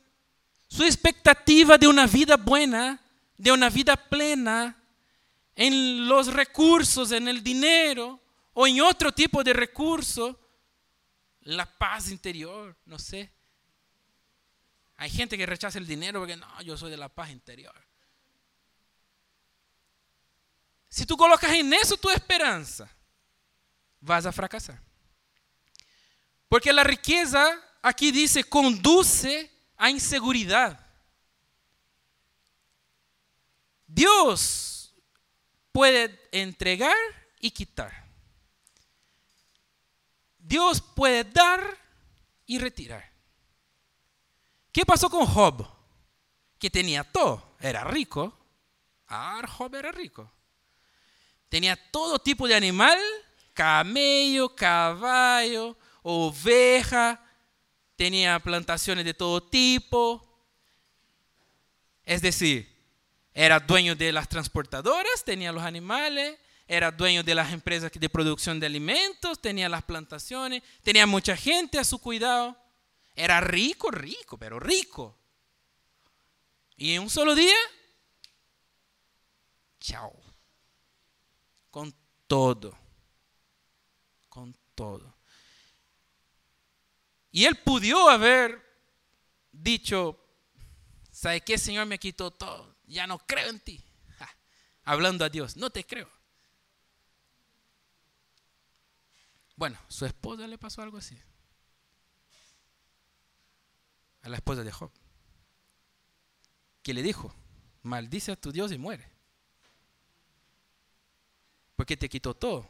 [0.68, 3.00] su expectativa de una vida buena,
[3.38, 4.76] de una vida plena,
[5.56, 8.20] en los recursos, en el dinero
[8.52, 10.38] o en otro tipo de recurso,
[11.40, 13.32] la paz interior, no sé.
[14.96, 17.91] Hay gente que rechaza el dinero porque no, yo soy de la paz interior.
[20.93, 22.86] Si tú colocas eso tu esperanza,
[23.99, 24.78] vas a fracasar.
[26.51, 30.78] Porque la riqueza, aquí dice, conduce a inseguridad.
[33.86, 34.95] Dios
[35.72, 36.95] puede entregar
[37.40, 38.05] y quitar.
[40.36, 41.78] Dios puede dar
[42.45, 43.11] y retirar.
[44.70, 45.66] ¿Qué pasó con Job?
[46.59, 48.38] Que tenía todo, era rico.
[49.09, 50.30] Ah, Job era rico.
[51.53, 52.98] Tenía todo tipo de animal,
[53.53, 57.22] camello, caballo, oveja,
[57.94, 60.26] tenía plantaciones de todo tipo.
[62.07, 62.74] Es decir,
[63.34, 68.59] era dueño de las transportadoras, tenía los animales, era dueño de las empresas de producción
[68.59, 72.57] de alimentos, tenía las plantaciones, tenía mucha gente a su cuidado.
[73.14, 75.18] Era rico, rico, pero rico.
[76.78, 77.59] Y en un solo día,
[79.80, 80.22] chao.
[81.73, 81.93] Con
[82.27, 82.79] todo.
[84.29, 85.16] Con todo.
[87.31, 88.62] Y él pudo haber
[89.51, 90.23] dicho,
[91.11, 91.87] ¿sabe qué, Señor?
[91.87, 92.77] Me quitó todo.
[92.85, 93.83] Ya no creo en ti.
[94.85, 96.11] hablando a Dios, no te creo.
[99.57, 101.18] Bueno, su esposa le pasó algo así.
[104.20, 104.93] A la esposa de Job.
[106.83, 107.35] Que le dijo,
[107.81, 109.11] maldice a tu Dios y muere.
[111.83, 112.64] Porque te quitó todo.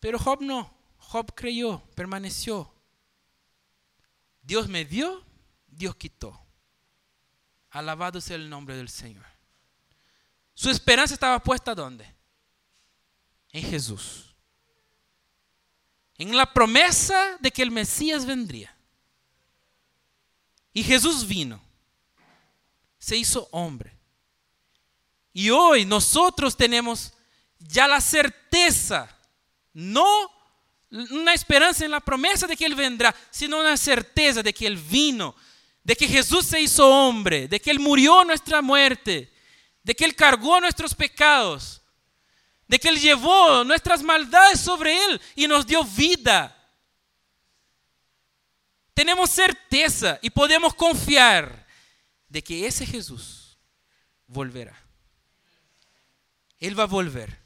[0.00, 0.74] Pero Job no.
[0.96, 2.74] Job creyó, permaneció.
[4.40, 5.22] Dios me dio,
[5.66, 6.40] Dios quitó.
[7.68, 9.26] Alabado sea el nombre del Señor.
[10.54, 12.10] Su esperanza estaba puesta ¿dónde?
[13.52, 14.34] En Jesús
[16.16, 18.74] en la promesa de que el Mesías vendría.
[20.72, 21.62] Y Jesús vino,
[22.98, 23.97] se hizo hombre.
[25.32, 27.12] Y hoy nosotros tenemos
[27.58, 29.08] ya la certeza,
[29.72, 30.06] no
[30.90, 34.76] una esperanza en la promesa de que Él vendrá, sino una certeza de que Él
[34.76, 35.34] vino,
[35.84, 39.32] de que Jesús se hizo hombre, de que Él murió nuestra muerte,
[39.82, 41.78] de que Él cargó nuestros pecados
[42.68, 46.54] de que Él llevó nuestras maldades sobre Él y nos dio vida.
[48.92, 51.66] Tenemos certeza y podemos confiar
[52.28, 53.58] de que ese Jesús
[54.26, 54.78] volverá.
[56.60, 57.38] Él va a volver.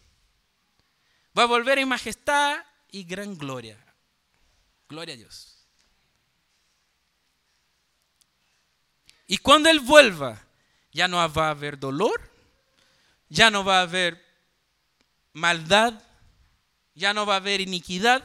[1.36, 3.78] Va a volver en majestad y gran gloria.
[4.88, 5.66] Gloria a Dios.
[9.26, 10.42] Y cuando Él vuelva,
[10.92, 12.20] ya no va a haber dolor,
[13.28, 14.22] ya no va a haber
[15.32, 16.02] maldad,
[16.94, 18.22] ya no va a haber iniquidad,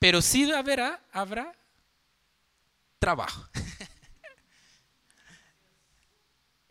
[0.00, 1.54] pero sí habrá, habrá
[2.98, 3.51] trabajo.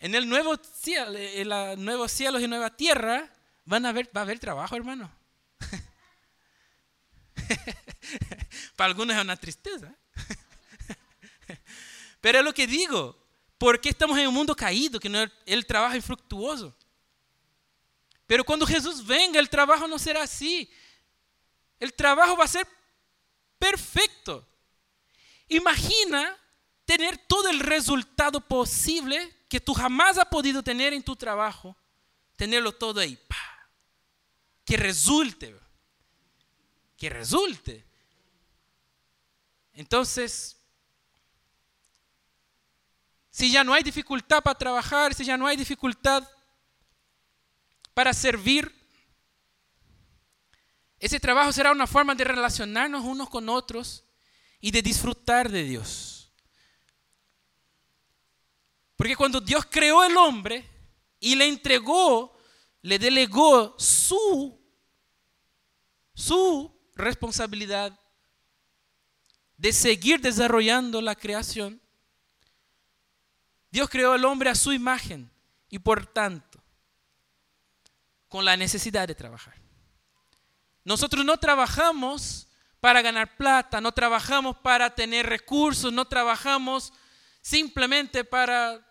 [0.01, 3.31] En el nuevo cielo, en los nuevos cielos y nueva tierra,
[3.65, 5.11] van a haber, va a haber trabajo, hermano.
[8.75, 9.93] Para algunos es una tristeza.
[12.21, 13.15] Pero es lo que digo.
[13.59, 16.75] ¿Por qué estamos en un mundo caído que no, el trabajo es fructuoso?
[18.25, 20.67] Pero cuando Jesús venga, el trabajo no será así.
[21.79, 22.67] El trabajo va a ser
[23.59, 24.47] perfecto.
[25.47, 26.35] Imagina
[26.85, 31.75] tener todo el resultado posible que tú jamás has podido tener en tu trabajo.
[32.37, 33.19] Tenerlo todo ahí.
[34.63, 35.53] Que resulte.
[36.95, 37.85] Que resulte.
[39.73, 40.55] Entonces,
[43.29, 46.25] si ya no hay dificultad para trabajar, si ya no hay dificultad
[47.93, 48.73] para servir.
[50.97, 54.05] Ese trabajo será una forma de relacionarnos unos con otros
[54.61, 56.20] y de disfrutar de Dios.
[59.01, 60.63] Porque cuando Dios creó el hombre
[61.19, 62.37] y le entregó,
[62.83, 64.63] le delegó su,
[66.13, 67.99] su responsabilidad
[69.57, 71.81] de seguir desarrollando la creación,
[73.71, 75.31] Dios creó al hombre a su imagen
[75.67, 76.63] y por tanto
[78.27, 79.55] con la necesidad de trabajar.
[80.83, 82.47] Nosotros no trabajamos
[82.79, 86.93] para ganar plata, no trabajamos para tener recursos, no trabajamos
[87.41, 88.90] simplemente para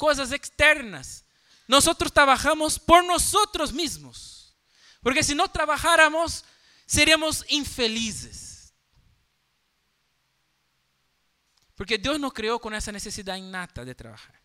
[0.00, 1.26] cosas externas.
[1.68, 4.56] Nosotros trabajamos por nosotros mismos.
[5.02, 6.42] Porque si no trabajáramos,
[6.86, 8.72] seríamos infelices.
[11.74, 14.40] Porque Dios nos creó con esa necesidad innata de trabajar.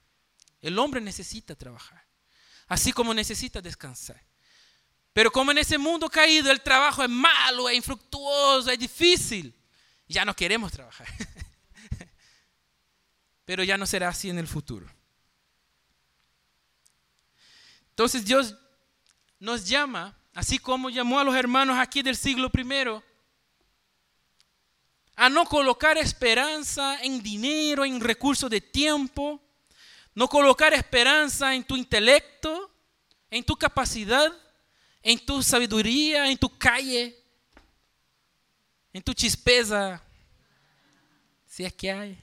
[0.61, 2.05] El hombre necesita trabajar,
[2.67, 4.21] así como necesita descansar.
[5.13, 9.53] Pero como en ese mundo caído el trabajo es malo, es infructuoso, es difícil,
[10.07, 11.07] ya no queremos trabajar.
[13.45, 14.87] Pero ya no será así en el futuro.
[17.95, 18.53] Entonces Dios
[19.39, 23.01] nos llama, así como llamó a los hermanos aquí del siglo primero,
[25.15, 29.41] a no colocar esperanza en dinero, en recursos de tiempo,
[30.13, 32.69] no colocar esperanza en tu intelecto,
[33.31, 34.29] en tu capacidad,
[35.01, 37.17] en tu sabiduría, en tu calle,
[38.91, 40.03] en tu chispeza,
[41.45, 42.21] si es que hay.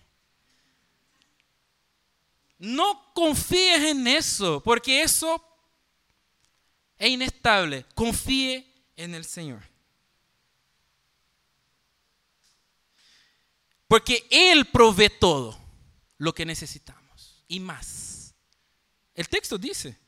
[2.59, 5.43] No confíes en eso, porque eso
[7.03, 7.85] es inestable.
[7.97, 9.61] Confíe en el Señor.
[13.89, 15.59] Porque Él provee todo
[16.19, 18.35] lo que necesitamos y más.
[19.15, 19.99] El texto dice,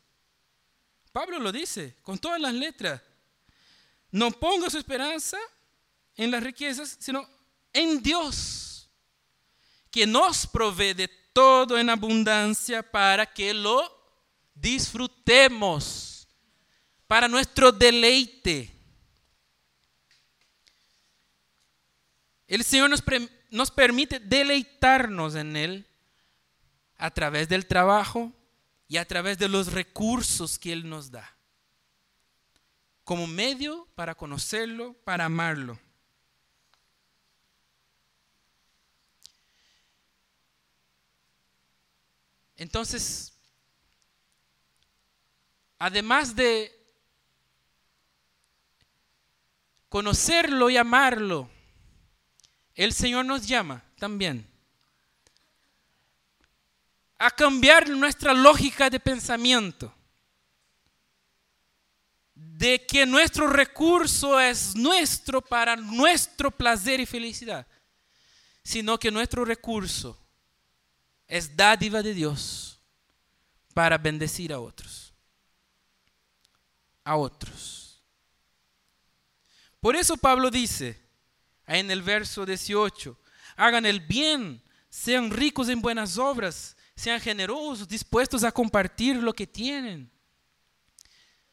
[1.10, 3.02] Pablo lo dice con todas las letras,
[4.12, 5.36] no ponga su esperanza
[6.14, 7.28] en las riquezas, sino
[7.72, 8.88] en Dios,
[9.90, 13.82] que nos provee de todo en abundancia para que lo
[14.54, 16.13] disfrutemos,
[17.06, 18.70] para nuestro deleite.
[22.46, 23.02] El Señor nos,
[23.50, 25.86] nos permite deleitarnos en Él
[26.96, 28.32] a través del trabajo
[28.88, 31.36] y a través de los recursos que Él nos da,
[33.02, 35.78] como medio para conocerlo, para amarlo.
[42.56, 43.32] Entonces,
[45.78, 46.83] además de
[49.94, 51.48] conocerlo y amarlo,
[52.74, 54.44] el Señor nos llama también
[57.16, 59.94] a cambiar nuestra lógica de pensamiento,
[62.34, 67.64] de que nuestro recurso es nuestro para nuestro placer y felicidad,
[68.64, 70.18] sino que nuestro recurso
[71.28, 72.80] es dádiva de Dios
[73.72, 75.14] para bendecir a otros.
[77.04, 77.83] A otros.
[79.84, 80.98] Por eso Pablo dice,
[81.66, 83.20] en el verso 18,
[83.54, 89.46] hagan el bien, sean ricos en buenas obras, sean generosos, dispuestos a compartir lo que
[89.46, 90.10] tienen.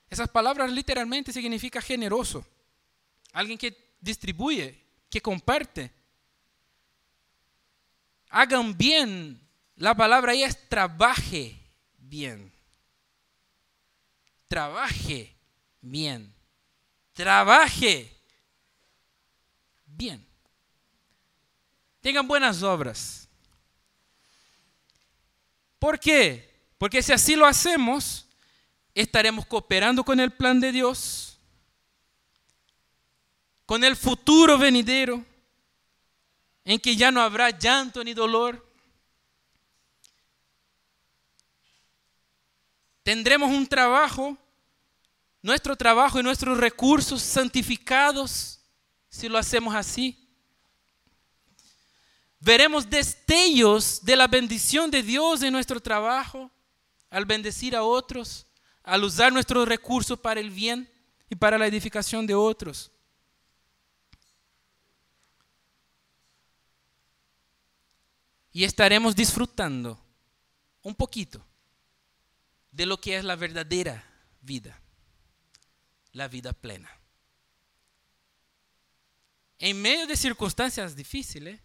[0.10, 2.48] Esas palabras literalmente significan generoso.
[3.34, 5.92] Alguien que distribuye, que comparte.
[8.30, 11.60] Hagan bien la palabra ahí es trabaje
[11.98, 12.50] bien.
[14.48, 15.36] Trabaje
[15.82, 16.34] bien.
[17.12, 18.21] Trabaje
[22.02, 23.28] Tengan buenas obras.
[25.78, 26.49] ¿Por qué?
[26.78, 28.28] Porque si así lo hacemos,
[28.95, 31.38] estaremos cooperando con el plan de Dios,
[33.66, 35.24] con el futuro venidero,
[36.66, 38.72] en que ya no habrá llanto ni dolor
[43.04, 44.38] Tendremos un trabajo,
[45.41, 48.61] nuestro trabajo y nuestros recursos santificados
[49.12, 50.18] si lo hacemos así.
[52.39, 56.49] Veremos destellos de la bendición de Dios en nuestro trabajo
[57.12, 58.47] al bendecir a otros,
[58.82, 60.89] al usar nuestros recursos para el bien
[61.30, 62.89] y para la edificación de otros.
[68.53, 69.99] Y estaremos disfrutando
[70.82, 71.45] un poquito
[72.72, 74.03] de lo que es la verdadera
[74.41, 74.82] vida,
[76.14, 77.01] la vida plena.
[79.62, 81.59] En medio de circunstancias difíciles,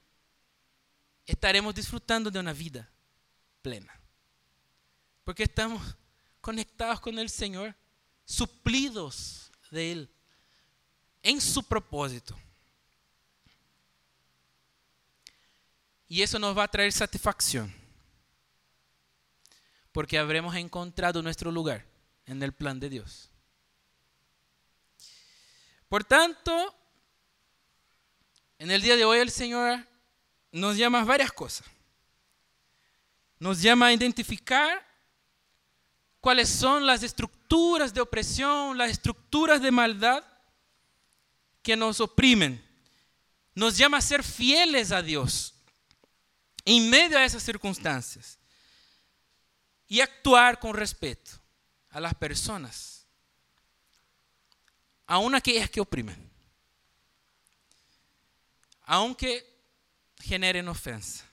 [1.24, 2.86] estaremos disfrutando de una vida
[3.62, 3.98] plena.
[5.24, 5.96] Porque estamos
[6.42, 7.74] conectados con el Señor,
[8.26, 10.10] suplidos de Él,
[11.22, 12.38] en su propósito.
[16.06, 17.74] Y eso nos va a traer satisfacción
[19.90, 21.86] porque habremos encontrado nuestro lugar
[22.26, 23.30] en el plan de Dios.
[25.88, 26.75] Por tanto,
[28.58, 29.86] en el día de hoy el Señor
[30.52, 31.66] nos llama a varias cosas.
[33.38, 34.84] Nos llama a identificar
[36.20, 40.24] cuáles son las estructuras de opresión, las estructuras de maldad
[41.62, 42.64] que nos oprimen.
[43.54, 45.54] Nos llama a ser fieles a Dios
[46.64, 48.38] en medio de esas circunstancias
[49.86, 51.32] y actuar con respeto
[51.90, 53.06] a las personas,
[55.06, 56.35] aun aquellas que oprimen.
[58.86, 59.44] Aunque
[60.20, 61.24] generen ofensa,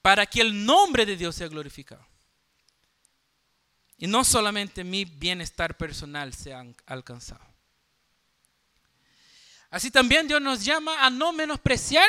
[0.00, 2.06] para que el nombre de Dios sea glorificado.
[3.98, 7.44] Y no solamente mi bienestar personal sea alcanzado.
[9.68, 12.08] Así también Dios nos llama a no menospreciar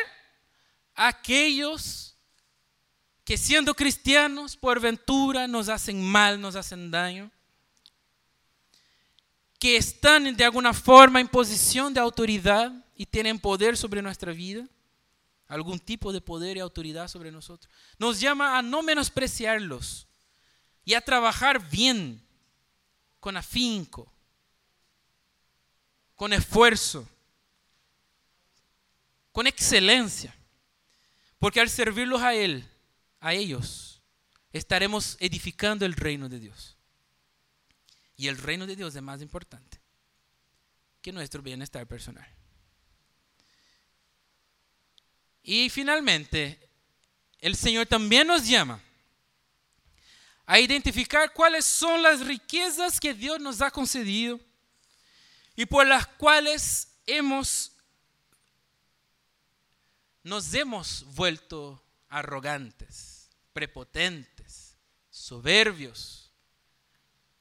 [0.96, 2.16] a aquellos
[3.24, 7.30] que siendo cristianos por ventura nos hacen mal, nos hacen daño,
[9.60, 14.68] que están de alguna forma en posición de autoridad y tienen poder sobre nuestra vida,
[15.48, 17.72] algún tipo de poder y autoridad sobre nosotros.
[17.98, 20.08] Nos llama a no menospreciarlos
[20.86, 22.22] y a trabajar bien,
[23.20, 24.12] con afinco,
[26.16, 27.08] con esfuerzo,
[29.32, 30.36] con excelencia.
[31.38, 32.64] Porque al servirlos a Él,
[33.20, 34.02] a ellos,
[34.54, 36.78] estaremos edificando el reino de Dios.
[38.16, 39.82] Y el reino de Dios es más importante
[41.02, 42.28] que nuestro bienestar personal.
[45.44, 46.60] Y finalmente,
[47.40, 48.82] el Señor también nos llama
[50.46, 54.40] a identificar cuáles son las riquezas que Dios nos ha concedido
[55.56, 57.72] y por las cuales hemos
[60.24, 64.76] nos hemos vuelto arrogantes, prepotentes,
[65.10, 66.32] soberbios.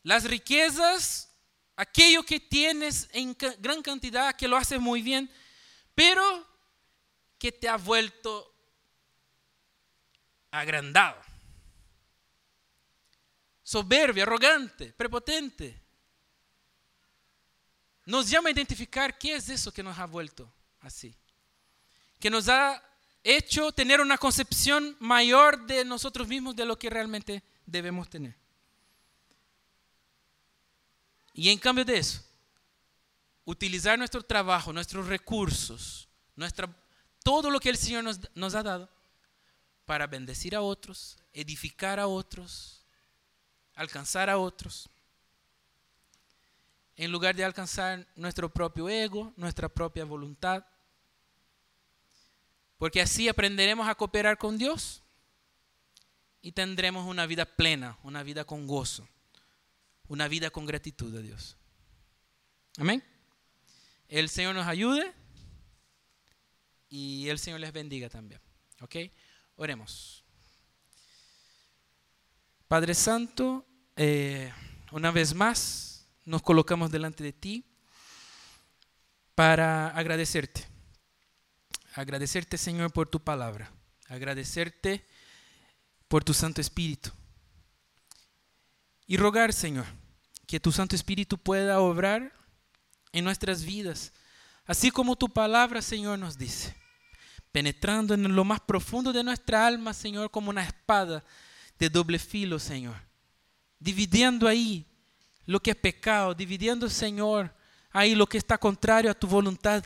[0.03, 1.31] Las riquezas,
[1.77, 5.31] aquello que tienes en gran cantidad, que lo haces muy bien,
[5.95, 6.50] pero
[7.41, 8.55] que te ha vuelto
[10.53, 11.31] agrandado
[13.71, 15.81] soberbio, arrogante, prepotente.
[18.07, 21.15] Nos llama a identificar qué es eso que nos ha vuelto así.
[22.19, 22.83] Que nos ha
[23.23, 28.35] hecho tener una concepción mayor de nosotros mismos de lo que realmente debemos tener.
[31.33, 32.25] Y en cambio de eso,
[33.45, 36.69] utilizar nuestro trabajo, nuestros recursos, nuestra,
[37.23, 38.05] todo lo que el Señor
[38.35, 38.91] nos, ha dado
[39.85, 42.85] para bendecir a otros, edificar a otros,
[43.75, 44.89] alcanzar a otros,
[46.97, 50.65] en lugar de alcanzar nuestro propio ego, nuestra propia voluntad.
[52.77, 55.03] Porque así aprenderemos a cooperar con Dios
[56.43, 59.09] y tendremos una vida plena, una vida con gozo,
[60.09, 61.57] una vida con gratitud a Dios.
[62.77, 63.03] Amén.
[64.09, 65.15] El Señor nos ayude
[66.91, 68.41] y el Señor les bendiga también.
[68.81, 68.97] ¿Ok?
[69.57, 70.25] Oremos.
[72.69, 73.67] Padre Santo,
[73.97, 74.53] eh,
[74.93, 77.65] una vez más nos colocamos delante de ti
[79.35, 80.67] para agradecerte.
[81.95, 83.73] Agradecerte, Señor, por tu palabra.
[84.09, 85.05] Agradecerte
[86.09, 87.11] por tu Santo Espíritu.
[89.07, 89.87] Y rogar, Señor,
[90.47, 92.33] que tu Santo Espíritu pueda obrar
[93.13, 94.13] en nuestras vidas,
[94.67, 96.77] así como tu palabra, Señor, nos dice,
[97.53, 101.25] penetrando en lo más profundo de nuestra alma, Señor, como una espada
[101.79, 102.97] de doble filo, Señor.
[103.79, 104.87] Dividiendo ahí
[105.47, 107.55] lo que es pecado, dividiendo, Señor,
[107.91, 109.85] ahí lo que está contrario a tu voluntad.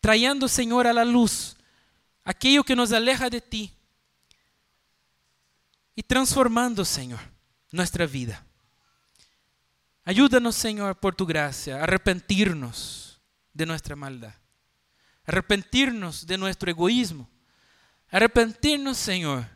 [0.00, 1.56] Trayendo, Señor, a la luz
[2.24, 3.72] aquello que nos aleja de ti.
[5.94, 7.20] Y transformando, Señor,
[7.70, 8.44] nuestra vida.
[10.04, 13.20] Ayúdanos, Señor, por tu gracia, a arrepentirnos
[13.52, 14.34] de nuestra maldad.
[15.26, 17.28] Arrepentirnos de nuestro egoísmo.
[18.10, 19.46] Arrepentirnos, Señor,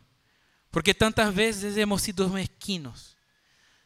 [0.71, 3.17] porque tantas veces hemos sido mezquinos.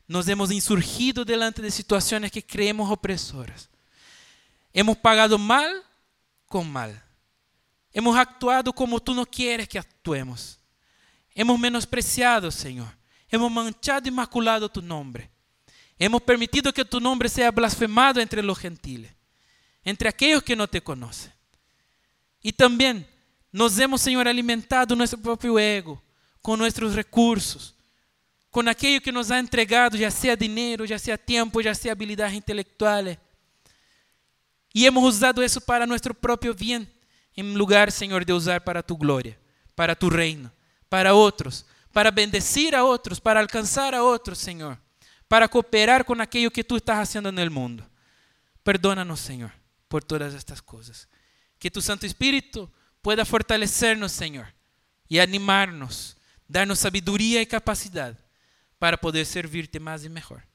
[0.08, 3.70] Nos hemos insurgido delante de situaciones que creemos opresoras.
[4.74, 5.84] Hemos pagado mal
[6.48, 7.04] con mal.
[7.92, 10.60] Hemos actuado como tú no quieres que actuemos.
[11.36, 12.96] Hemos menospreciado, Señor.
[13.30, 15.30] Hemos manchado y maculado tu nombre.
[15.98, 19.12] Hemos permitido que tu nombre sea blasfemado entre los gentiles,
[19.84, 21.33] entre aquellos que no te conocen.
[22.44, 23.08] Y también
[23.52, 26.04] nos hemos, Señor, alimentado nuestro propio ego,
[26.42, 27.74] con nuestros recursos,
[28.50, 32.34] con aquello que nos ha entregado, ya sea dinero, ya sea tiempo, ya sea habilidades
[32.34, 33.18] intelectuales.
[34.74, 36.92] Y hemos usado eso para nuestro propio bien,
[37.34, 39.38] en lugar, Señor, de usar para tu gloria,
[39.74, 40.52] para tu reino,
[40.90, 44.78] para otros, para bendecir a otros, para alcanzar a otros, Señor,
[45.28, 47.88] para cooperar con aquello que tú estás haciendo en el mundo.
[48.64, 49.52] Perdónanos, Señor,
[49.88, 51.08] por todas estas cosas.
[51.64, 52.70] Que tu Santo Espíritu
[53.02, 54.54] pueda fortalecernos, Señor,
[55.08, 58.20] y animarnos darnos sabiduría y capacidad
[58.78, 60.46] para poder servirte más y mejor.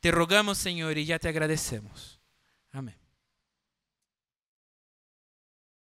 [0.00, 2.18] Te rogamos, Señor, y ya te agradecemos.
[2.72, 2.96] Amén.